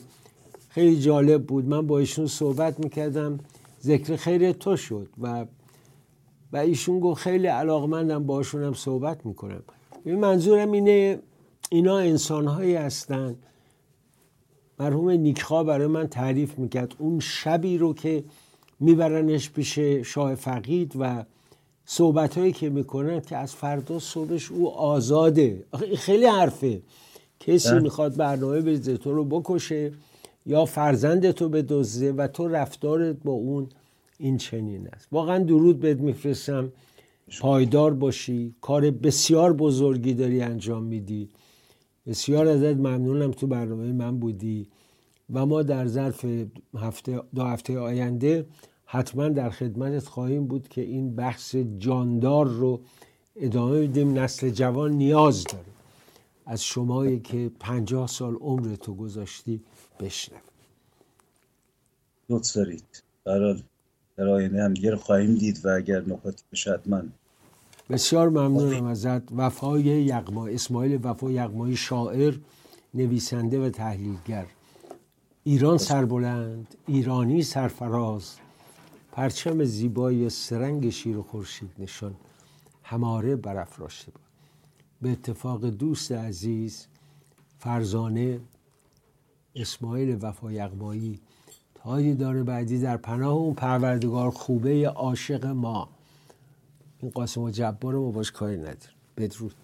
[0.68, 1.68] خیلی جالب بود.
[1.68, 3.38] من با ایشون صحبت می‌کردم
[3.82, 5.46] ذکر خیر تو شد و
[6.52, 9.62] و ایشون گفت خیلی علاقمندم باشون هم صحبت می‌کنم.
[10.06, 11.18] منظورم اینه
[11.70, 13.36] اینا انسانهایی هستن
[14.80, 16.94] مرحوم نیکخوا برای من تعریف می‌کرد.
[16.98, 18.24] اون شبی رو که
[18.80, 21.24] میبرنش پیش شاه فقید و
[21.84, 25.64] صحبت هایی که می‌کنن که از فردا صبحش او آزاده.
[25.96, 26.82] خیلی حرفه.
[27.40, 27.80] کسی بله.
[27.80, 29.92] می‌خواد برنامه بریزه تو رو بکشه
[30.46, 33.68] یا فرزند تو بدزده و تو رفتارت با اون
[34.18, 35.08] این چنین است.
[35.12, 36.72] واقعا درود بهت میفرستم.
[37.40, 38.54] پایدار باشی.
[38.60, 41.28] کار بسیار بزرگی داری انجام میدی.
[42.06, 44.68] بسیار ازت ممنونم تو برنامه من بودی
[45.32, 46.26] و ما در ظرف
[46.74, 48.46] هفته دو هفته آینده
[48.84, 52.80] حتما در خدمتت خواهیم بود که این بحث جاندار رو
[53.36, 54.18] ادامه بدیم.
[54.18, 55.64] نسل جوان نیاز داره
[56.46, 59.62] از شمایی که پنجاه سال عمر تو گذاشتی
[60.00, 60.42] بشنویم
[62.28, 63.02] لطف دارید.
[63.24, 63.62] برحال
[64.16, 67.02] در هم دیگه رو خواهیم دید و اگر نکاتی بشه حتما
[67.90, 69.32] بسیار ممنونم ازت.
[69.32, 72.34] وفای یغما اسماعیل وفا یغمایی شاعر
[72.94, 74.46] نویسنده و تحلیلگر.
[75.44, 78.36] ایران سربلند ایرانی سرفراز.
[79.12, 82.14] پرچم زیبای سرنگ شیر و خورشید نشان.
[82.82, 84.20] هماره برافراشته بود.
[85.02, 86.86] به اتفاق دوست عزیز
[87.58, 88.40] فرزانه
[89.56, 91.20] اسماعیل وفا یغمایی.
[91.74, 95.88] تا دیدار بعدی در پناه اون پروردگار خوبه عاشق ما.
[97.02, 98.96] این قاسم و جبار ما باش کاری نداریم.
[99.16, 99.54] بدرود.